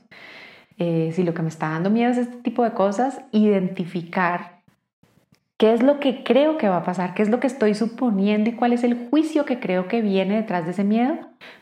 eh, 0.79 1.11
si 1.13 1.25
lo 1.25 1.35
que 1.35 1.43
me 1.43 1.49
está 1.49 1.71
dando 1.71 1.91
miedo 1.91 2.11
es 2.11 2.19
este 2.19 2.37
tipo 2.37 2.65
de 2.65 2.73
cosas, 2.73 3.21
identificar 3.33 4.52
¿Qué 5.63 5.73
es 5.73 5.81
lo 5.81 6.01
que 6.01 6.25
creo 6.25 6.59
que 6.59 6.69
va 6.69 6.79
a 6.79 6.83
pasar? 6.83 7.15
¿Qué 7.15 7.23
es 7.23 7.29
lo 7.29 7.39
que 7.39 7.47
estoy 7.47 7.77
suponiendo 7.77 8.51
y 8.51 8.55
cuál 8.55 8.73
es 8.73 8.83
el 8.83 9.09
juicio 9.09 9.45
que 9.45 9.61
creo 9.61 9.87
que 9.87 10.03
viene 10.03 10.35
detrás 10.35 10.65
de 10.65 10.73
ese 10.73 10.83
miedo? 10.83 11.17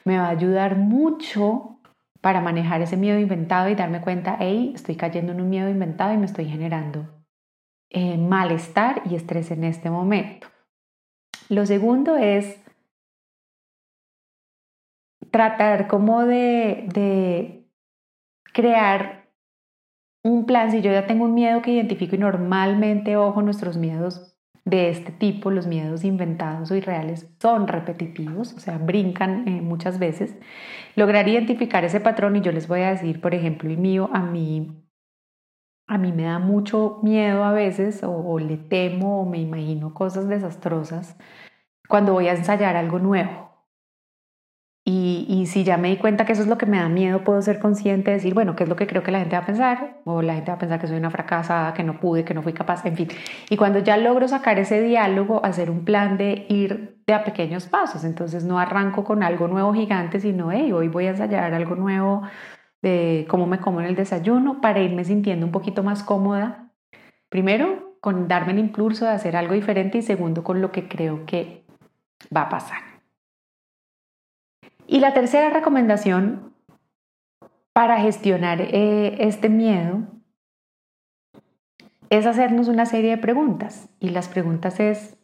Me 0.07 0.17
va 0.17 0.29
a 0.29 0.31
ayudar 0.31 0.77
mucho 0.77 1.79
para 2.23 2.41
manejar 2.41 2.81
ese 2.81 2.97
miedo 2.97 3.19
inventado 3.19 3.69
y 3.69 3.75
darme 3.75 4.01
cuenta, 4.01 4.39
hey, 4.41 4.73
estoy 4.75 4.97
cayendo 4.97 5.33
en 5.33 5.43
un 5.43 5.51
miedo 5.51 5.69
inventado 5.69 6.15
y 6.15 6.17
me 6.17 6.25
estoy 6.25 6.47
generando 6.47 7.11
eh, 7.91 8.17
malestar 8.17 9.03
y 9.05 9.17
estrés 9.17 9.51
en 9.51 9.65
este 9.65 9.91
momento. 9.91 10.47
Lo 11.51 11.67
segundo 11.67 12.17
es 12.17 12.59
tratar 15.31 15.89
como 15.89 16.25
de, 16.25 16.87
de 16.95 17.69
crear 18.55 19.20
un 20.23 20.47
plan, 20.47 20.71
si 20.71 20.83
yo 20.83 20.93
ya 20.93 21.07
tengo 21.07 21.25
un 21.25 21.35
miedo 21.35 21.63
que 21.63 21.73
identifico 21.73 22.17
y 22.17 22.19
normalmente, 22.19 23.17
ojo, 23.17 23.43
nuestros 23.43 23.77
miedos 23.77 24.37
de 24.65 24.91
este 24.91 25.13
tipo, 25.13 25.51
los 25.51 25.67
miedos 25.67 26.05
inventados 26.05 26.71
o 26.71 26.77
irreales, 26.77 27.29
son 27.41 27.67
repetitivos, 27.67 28.53
o 28.53 28.61
sea, 28.61 28.79
brincan 28.79 29.49
eh, 29.49 29.63
muchas 29.63 29.99
veces, 29.99 30.37
lograr 30.97 31.29
identificar 31.29 31.85
ese 31.85 32.01
patrón 32.01 32.37
y 32.37 32.43
yo 32.43 32.53
les 32.53 32.69
voy 32.69 32.81
a 32.83 32.91
decir, 32.91 33.21
por 33.21 33.35
ejemplo, 33.35 33.71
el 33.71 33.79
mío, 33.79 34.11
a 34.13 34.21
mí, 34.21 34.85
a 35.89 35.99
mí 35.99 36.13
me 36.13 36.25
da 36.25 36.39
mucho 36.39 37.01
miedo 37.03 37.43
a 37.45 37.53
veces 37.53 38.03
o, 38.05 38.13
o 38.13 38.39
le 38.39 38.59
temo 38.59 39.23
o 39.23 39.29
me 39.29 39.39
imagino 39.39 39.95
cosas 39.95 40.29
desastrosas 40.29 41.17
cuando 41.89 42.13
voy 42.13 42.29
a 42.29 42.35
ensayar 42.35 42.77
algo 42.77 42.99
nuevo. 42.99 43.50
Y, 44.93 45.47
si 45.47 45.63
ya 45.63 45.77
me 45.77 45.89
di 45.89 45.97
cuenta 45.99 46.25
que 46.25 46.33
eso 46.33 46.43
es 46.43 46.49
lo 46.49 46.59
que 46.59 46.67
me 46.67 46.79
da 46.79 46.89
miedo, 46.89 47.23
puedo 47.23 47.41
ser 47.43 47.61
consciente 47.61 48.11
de 48.11 48.17
decir, 48.17 48.35
bueno, 48.35 48.57
¿qué 48.57 48.65
es 48.65 48.69
lo 48.69 48.75
que 48.75 48.89
creo 48.89 49.05
que 49.05 49.13
la 49.13 49.21
gente 49.21 49.37
va 49.37 49.43
a 49.43 49.47
pensar? 49.47 49.99
O 50.05 50.21
la 50.21 50.35
gente 50.35 50.51
va 50.51 50.57
a 50.57 50.59
pensar 50.59 50.81
que 50.81 50.89
soy 50.89 50.97
una 50.97 51.11
fracasada, 51.11 51.73
que 51.75 51.85
no 51.85 52.01
pude, 52.01 52.25
que 52.25 52.35
no 52.35 52.43
fui 52.43 52.53
capaz, 52.53 52.85
en 52.85 52.97
fin. 52.97 53.09
Y 53.49 53.57
cuando 53.57 53.79
ya 53.79 53.97
logro 53.97 54.27
sacar 54.27 54.59
ese 54.59 54.83
diálogo, 54.83 55.45
hacer 55.45 55.71
un 55.71 55.85
plan 55.85 56.17
de 56.17 56.45
ir 56.49 57.01
de 57.07 57.15
a 57.15 57.23
pequeños 57.23 57.67
pasos. 57.67 58.03
Entonces 58.03 58.45
no 58.45 58.59
arranco 58.59 59.05
con 59.05 59.23
algo 59.23 59.47
nuevo 59.47 59.73
gigante, 59.73 60.19
sino, 60.19 60.51
hey, 60.51 60.73
hoy 60.73 60.89
voy 60.89 61.07
a 61.07 61.11
ensayar 61.11 61.55
algo 61.55 61.77
nuevo 61.77 62.23
de 62.83 63.27
cómo 63.29 63.47
me 63.47 63.61
como 63.61 63.81
en 63.81 63.87
el 63.87 63.95
desayuno 63.95 64.61
para 64.61 64.81
irme 64.81 65.05
sintiendo 65.05 65.47
un 65.47 65.53
poquito 65.53 65.85
más 65.85 66.03
cómoda. 66.03 66.73
Primero, 67.29 67.97
con 68.01 68.27
darme 68.27 68.53
el 68.53 68.59
impulso 68.59 69.05
de 69.05 69.13
hacer 69.13 69.37
algo 69.37 69.55
diferente 69.55 69.99
y 69.99 70.03
segundo, 70.03 70.43
con 70.43 70.61
lo 70.61 70.73
que 70.73 70.89
creo 70.89 71.27
que 71.27 71.65
va 72.35 72.43
a 72.43 72.49
pasar. 72.49 72.90
Y 74.93 74.99
la 74.99 75.15
tercera 75.15 75.51
recomendación 75.51 76.53
para 77.73 78.01
gestionar 78.01 78.61
eh, 78.61 79.19
este 79.21 79.49
miedo 79.49 80.01
es 82.09 82.27
hacernos 82.27 82.67
una 82.67 82.87
serie 82.87 83.11
de 83.11 83.19
preguntas. 83.19 83.89
Y 84.01 84.09
las 84.09 84.27
preguntas 84.27 84.81
es, 84.81 85.17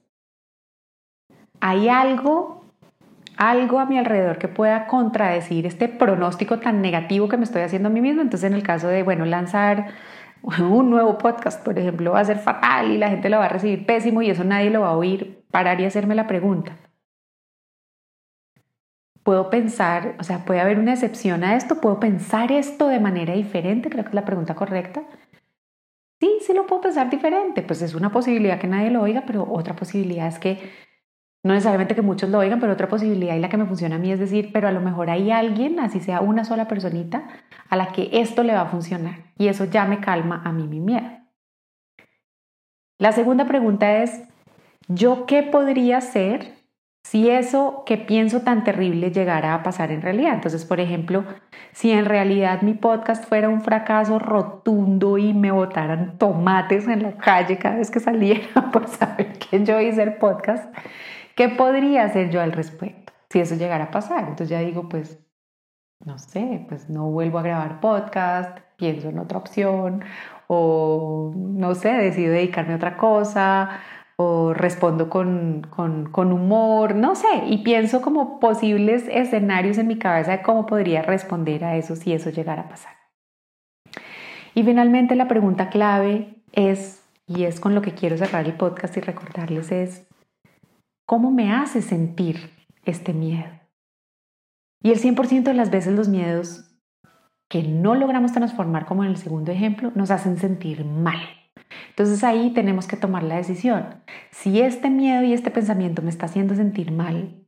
¿hay 1.59 1.89
algo, 1.89 2.65
algo 3.37 3.81
a 3.81 3.87
mi 3.87 3.99
alrededor 3.99 4.39
que 4.39 4.47
pueda 4.47 4.87
contradecir 4.87 5.67
este 5.67 5.89
pronóstico 5.89 6.61
tan 6.61 6.81
negativo 6.81 7.27
que 7.27 7.37
me 7.37 7.43
estoy 7.43 7.63
haciendo 7.63 7.89
a 7.89 7.93
mí 7.93 8.01
mismo? 8.01 8.23
Entonces, 8.23 8.49
en 8.49 8.55
el 8.55 8.63
caso 8.63 8.87
de, 8.87 9.03
bueno, 9.03 9.25
lanzar 9.25 9.89
un 10.61 10.91
nuevo 10.91 11.19
podcast, 11.19 11.65
por 11.65 11.77
ejemplo, 11.77 12.13
va 12.13 12.21
a 12.21 12.25
ser 12.25 12.39
fatal 12.39 12.93
y 12.93 12.99
la 12.99 13.11
gente 13.11 13.29
lo 13.31 13.39
va 13.39 13.47
a 13.47 13.49
recibir 13.49 13.85
pésimo 13.85 14.23
y 14.23 14.31
eso 14.31 14.45
nadie 14.45 14.71
lo 14.71 14.83
va 14.83 14.91
a 14.91 14.97
oír, 14.97 15.43
parar 15.51 15.81
y 15.81 15.87
hacerme 15.87 16.15
la 16.15 16.29
pregunta 16.29 16.86
puedo 19.27 19.51
pensar, 19.51 20.15
o 20.21 20.23
sea, 20.23 20.45
puede 20.45 20.61
haber 20.61 20.79
una 20.79 20.93
excepción 20.93 21.43
a 21.43 21.57
esto, 21.57 21.81
puedo 21.81 21.99
pensar 21.99 22.53
esto 22.53 22.87
de 22.87 23.01
manera 23.01 23.35
diferente, 23.35 23.91
creo 23.91 24.05
que 24.05 24.11
es 24.11 24.15
la 24.15 24.25
pregunta 24.25 24.55
correcta. 24.55 25.03
Sí, 26.21 26.39
sí 26.47 26.55
lo 26.55 26.65
puedo 26.69 26.83
pensar 26.83 27.11
diferente, 27.11 27.63
pues 27.63 27.83
es 27.83 27.97
una 27.97 28.13
posibilidad 28.13 28.61
que 28.61 28.69
nadie 28.69 28.89
lo 28.89 29.03
oiga, 29.03 29.25
pero 29.27 29.45
otra 29.51 29.75
posibilidad 29.75 30.29
es 30.29 30.39
que 30.39 30.71
no 31.43 31.55
necesariamente 31.55 31.97
que 31.97 32.03
muchos 32.03 32.31
lo 32.31 32.39
oigan, 32.39 32.61
pero 32.61 32.73
otra 32.73 32.87
posibilidad 32.87 33.35
y 33.35 33.41
la 33.41 33.49
que 33.49 33.57
me 33.57 33.67
funciona 33.67 33.97
a 33.97 33.99
mí 33.99 34.13
es 34.13 34.21
decir, 34.21 34.51
pero 34.53 34.69
a 34.69 34.73
lo 34.73 34.81
mejor 34.81 35.11
hay 35.11 35.33
alguien, 35.33 35.81
así 35.81 35.99
sea 35.99 36.21
una 36.21 36.45
sola 36.45 36.69
personita, 36.69 37.27
a 37.69 37.75
la 37.75 37.89
que 37.89 38.09
esto 38.13 38.45
le 38.45 38.53
va 38.53 38.61
a 38.61 38.67
funcionar 38.67 39.25
y 39.39 39.49
eso 39.49 39.65
ya 39.65 39.87
me 39.87 39.99
calma 39.99 40.41
a 40.45 40.53
mí 40.53 40.69
mi 40.69 40.79
miedo. 40.79 41.11
La 42.99 43.11
segunda 43.11 43.45
pregunta 43.45 44.05
es, 44.05 44.23
¿yo 44.87 45.27
qué 45.27 45.43
podría 45.43 45.99
hacer 45.99 46.66
si 47.09 47.31
eso 47.31 47.85
que 47.87 47.99
pienso 47.99 48.41
tan 48.41 48.65
terrible 48.65 49.13
llegara 49.13 49.55
a 49.55 49.63
pasar 49.63 49.93
en 49.93 50.03
realidad. 50.03 50.35
Entonces, 50.35 50.65
por 50.65 50.81
ejemplo, 50.81 51.25
si 51.71 51.93
en 51.93 52.05
realidad 52.05 52.63
mi 52.63 52.75
podcast 52.75 53.25
fuera 53.29 53.49
un 53.49 53.61
fracaso 53.61 54.19
rotundo 54.19 55.17
y 55.17 55.33
me 55.33 55.53
botaran 55.53 56.19
tomates 56.19 56.89
en 56.89 57.05
la 57.05 57.17
calle 57.17 57.59
cada 57.59 57.77
vez 57.77 57.93
que 57.93 58.01
saliera 58.01 58.71
por 58.73 58.89
saber 58.89 59.39
que 59.39 59.65
yo 59.65 59.81
hice 59.81 60.03
el 60.03 60.15
podcast, 60.15 60.75
¿qué 61.37 61.49
podría 61.49 62.03
hacer 62.03 62.31
yo 62.31 62.41
al 62.41 62.51
respecto 62.51 63.13
si 63.31 63.39
eso 63.39 63.55
llegara 63.55 63.85
a 63.85 63.91
pasar? 63.93 64.23
Entonces 64.23 64.49
ya 64.49 64.59
digo, 64.59 64.89
pues, 64.89 65.17
no 66.05 66.19
sé, 66.19 66.67
pues 66.69 66.91
no 66.91 67.09
vuelvo 67.09 67.39
a 67.39 67.43
grabar 67.43 67.79
podcast, 67.79 68.59
pienso 68.77 69.11
en 69.11 69.21
otra 69.21 69.39
opción 69.39 70.03
o, 70.49 71.33
no 71.37 71.77
sé, 71.77 71.93
decido 71.93 72.33
dedicarme 72.33 72.73
a 72.73 72.77
otra 72.77 72.97
cosa 72.97 73.81
o 74.19 74.55
respondo 74.55 75.11
con, 75.11 75.67
con, 75.71 76.33
humor, 76.33 76.95
no 76.95 77.15
sé, 77.15 77.45
y 77.47 77.59
pienso 77.59 78.01
como 78.01 78.41
posibles 78.41 79.05
escenarios 79.11 79.77
en 79.77 79.89
mi 79.89 79.99
cabeza 79.99 80.33
de 80.33 80.43
cómo 80.43 80.65
podría 80.65 81.03
responder 81.03 81.65
a 81.65 81.77
eso 81.77 81.97
si 81.97 82.13
eso 82.13 82.31
llegara 82.31 82.63
a 82.63 82.69
pasar. 82.69 82.95
Y 84.55 84.63
finalmente 84.63 85.17
la 85.17 85.29
pregunta 85.29 85.69
clave 85.69 86.43
es, 86.53 87.05
y 87.27 87.45
es 87.45 87.61
con 87.61 87.75
lo 87.75 87.83
que 87.83 87.93
quiero 87.93 88.17
cerrar 88.17 88.47
el 88.47 88.55
podcast 88.55 88.97
y 88.97 89.01
recordarles, 89.01 89.71
es, 89.71 90.07
¿cómo 91.07 91.31
me 91.31 91.53
hace 91.53 91.83
sentir 91.83 92.51
este 92.85 93.13
miedo? 93.13 93.51
Y 94.83 94.93
el 94.93 94.99
100% 94.99 95.43
de 95.43 95.55
las 95.55 95.71
veces 95.71 95.95
los 95.95 96.09
miedos 96.09 96.67
que 97.49 97.63
no 97.63 97.95
logramos 97.95 98.33
transformar 98.33 98.87
como 98.87 99.05
en 99.05 99.11
el 99.11 99.17
segundo 99.19 99.53
ejemplo 99.53 99.93
nos 99.95 100.11
hacen 100.11 100.39
sentir 100.39 100.85
mal. 100.85 101.21
Entonces 101.91 102.25
ahí 102.25 102.51
tenemos 102.53 102.87
que 102.87 102.97
tomar 102.97 103.23
la 103.23 103.37
decisión. 103.37 104.03
Si 104.31 104.61
este 104.61 104.91
miedo 104.91 105.25
y 105.25 105.33
este 105.33 105.51
pensamiento 105.51 106.03
me 106.03 106.11
está 106.11 106.27
haciendo 106.27 106.55
sentir 106.55 106.93
mal, 106.93 107.47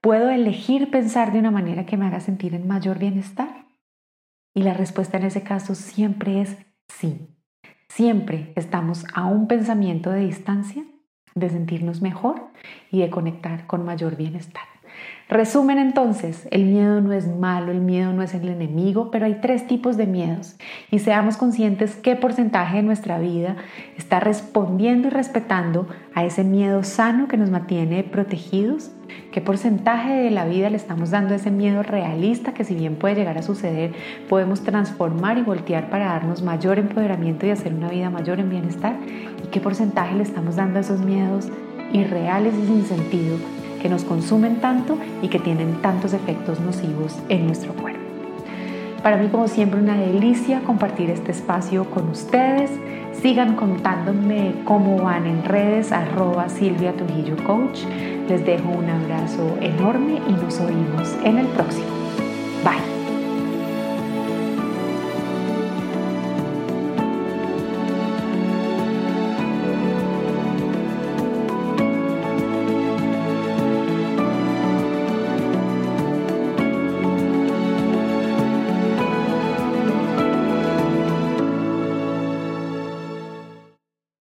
¿puedo 0.00 0.30
elegir 0.30 0.90
pensar 0.90 1.32
de 1.32 1.38
una 1.38 1.50
manera 1.50 1.86
que 1.86 1.96
me 1.96 2.06
haga 2.06 2.20
sentir 2.20 2.54
en 2.54 2.66
mayor 2.66 2.98
bienestar? 2.98 3.66
Y 4.54 4.62
la 4.62 4.74
respuesta 4.74 5.16
en 5.16 5.24
ese 5.24 5.42
caso 5.42 5.74
siempre 5.74 6.40
es 6.40 6.56
sí. 6.88 7.28
Siempre 7.88 8.52
estamos 8.56 9.04
a 9.14 9.26
un 9.26 9.48
pensamiento 9.48 10.10
de 10.10 10.20
distancia 10.20 10.84
de 11.34 11.48
sentirnos 11.48 12.02
mejor 12.02 12.50
y 12.90 13.00
de 13.00 13.10
conectar 13.10 13.66
con 13.66 13.84
mayor 13.84 14.16
bienestar. 14.16 14.69
Resumen 15.30 15.78
entonces, 15.78 16.48
el 16.50 16.64
miedo 16.64 17.00
no 17.00 17.12
es 17.12 17.28
malo, 17.28 17.70
el 17.70 17.80
miedo 17.80 18.12
no 18.12 18.20
es 18.20 18.34
el 18.34 18.48
enemigo, 18.48 19.12
pero 19.12 19.26
hay 19.26 19.38
tres 19.40 19.64
tipos 19.64 19.96
de 19.96 20.06
miedos. 20.06 20.56
Y 20.90 20.98
seamos 20.98 21.36
conscientes 21.36 21.94
qué 21.94 22.16
porcentaje 22.16 22.78
de 22.78 22.82
nuestra 22.82 23.20
vida 23.20 23.54
está 23.96 24.18
respondiendo 24.18 25.06
y 25.06 25.12
respetando 25.12 25.86
a 26.16 26.24
ese 26.24 26.42
miedo 26.42 26.82
sano 26.82 27.28
que 27.28 27.36
nos 27.36 27.48
mantiene 27.48 28.02
protegidos, 28.02 28.90
qué 29.30 29.40
porcentaje 29.40 30.14
de 30.14 30.32
la 30.32 30.46
vida 30.46 30.68
le 30.68 30.76
estamos 30.76 31.10
dando 31.10 31.34
a 31.34 31.36
ese 31.36 31.52
miedo 31.52 31.84
realista 31.84 32.52
que 32.52 32.64
si 32.64 32.74
bien 32.74 32.96
puede 32.96 33.14
llegar 33.14 33.38
a 33.38 33.42
suceder, 33.42 33.92
podemos 34.28 34.64
transformar 34.64 35.38
y 35.38 35.42
voltear 35.42 35.90
para 35.90 36.06
darnos 36.06 36.42
mayor 36.42 36.80
empoderamiento 36.80 37.46
y 37.46 37.50
hacer 37.50 37.72
una 37.72 37.88
vida 37.88 38.10
mayor 38.10 38.40
en 38.40 38.50
bienestar 38.50 38.96
y 39.44 39.46
qué 39.46 39.60
porcentaje 39.60 40.16
le 40.16 40.24
estamos 40.24 40.56
dando 40.56 40.78
a 40.78 40.80
esos 40.80 41.02
miedos 41.02 41.46
irreales 41.92 42.52
y 42.60 42.66
sin 42.66 42.84
sentido 42.84 43.59
que 43.80 43.88
nos 43.88 44.04
consumen 44.04 44.60
tanto 44.60 44.98
y 45.22 45.28
que 45.28 45.38
tienen 45.38 45.82
tantos 45.82 46.12
efectos 46.12 46.60
nocivos 46.60 47.18
en 47.28 47.46
nuestro 47.46 47.72
cuerpo. 47.74 48.00
Para 49.02 49.16
mí, 49.16 49.28
como 49.28 49.48
siempre, 49.48 49.80
una 49.80 49.96
delicia 49.96 50.60
compartir 50.60 51.08
este 51.08 51.32
espacio 51.32 51.84
con 51.90 52.10
ustedes. 52.10 52.70
Sigan 53.22 53.56
contándome 53.56 54.54
cómo 54.64 55.02
van 55.02 55.26
en 55.26 55.42
redes, 55.44 55.90
arroba 55.90 56.48
Silvia 56.48 56.94
Trujillo 56.94 57.36
Coach. 57.44 57.80
Les 58.28 58.44
dejo 58.44 58.68
un 58.68 58.88
abrazo 58.88 59.56
enorme 59.60 60.20
y 60.28 60.32
nos 60.32 60.60
oímos 60.60 61.16
en 61.24 61.38
el 61.38 61.46
próximo. 61.48 61.99